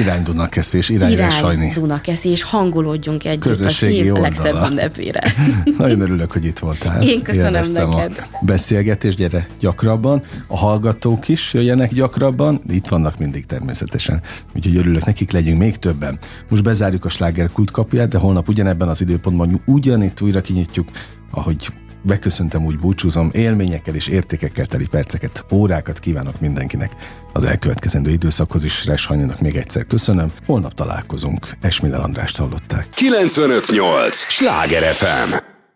Irány 0.00 0.22
Dunakeszés, 0.22 0.88
irány, 0.88 1.12
irány 1.12 1.30
Sajni. 1.30 1.72
Dunakeszi, 1.74 2.28
és 2.28 2.42
hangolódjunk 2.42 3.24
együtt 3.24 3.42
Közösségi 3.42 3.98
az 4.00 4.06
év 4.06 4.12
oldala. 4.14 4.28
legszebb 4.28 4.70
ünnepére. 4.70 5.32
Nagyon 5.78 6.00
örülök, 6.00 6.32
hogy 6.32 6.44
itt 6.44 6.58
voltál. 6.58 7.02
Én 7.02 7.22
köszönöm 7.22 7.46
Élveztem 7.48 7.88
neked. 7.88 8.26
a 8.32 8.44
beszélgetést, 8.44 9.16
gyere 9.16 9.46
gyakrabban. 9.60 10.22
A 10.46 10.56
hallgatók 10.56 11.28
is 11.28 11.54
jöjjenek 11.54 11.92
gyakrabban, 11.94 12.60
itt 12.70 12.88
vannak 12.88 13.18
mindig 13.18 13.46
természetesen. 13.46 14.22
Úgyhogy 14.56 14.76
örülök 14.76 15.04
nekik, 15.04 15.30
legyünk 15.32 15.58
még 15.58 15.76
többen. 15.76 16.18
Most 16.48 16.62
bezárjuk 16.62 17.04
a 17.04 17.08
slágerkult 17.08 17.70
kapuját, 17.70 18.08
de 18.08 18.18
holnap 18.18 18.48
ugyanebben 18.48 18.88
az 18.88 19.00
időpontban 19.00 19.60
ugyanitt 19.66 20.20
újra 20.20 20.40
kinyitjuk, 20.40 20.88
ahogy 21.30 21.68
beköszöntem, 22.02 22.64
úgy 22.64 22.78
búcsúzom, 22.78 23.30
élményekkel 23.32 23.94
és 23.94 24.06
értékekkel 24.06 24.66
teli 24.66 24.86
perceket, 24.86 25.44
órákat 25.52 25.98
kívánok 25.98 26.40
mindenkinek. 26.40 26.92
Az 27.32 27.44
elkövetkezendő 27.44 28.10
időszakhoz 28.10 28.64
is 28.64 28.86
Reshanyinak 28.86 29.40
még 29.40 29.56
egyszer 29.56 29.86
köszönöm. 29.86 30.32
Holnap 30.46 30.74
találkozunk. 30.74 31.48
Esmiller 31.60 32.00
Andrást 32.00 32.36
hallották. 32.36 32.88
958! 32.90 34.16
Sláger 34.16 34.94
FM! 34.94 35.59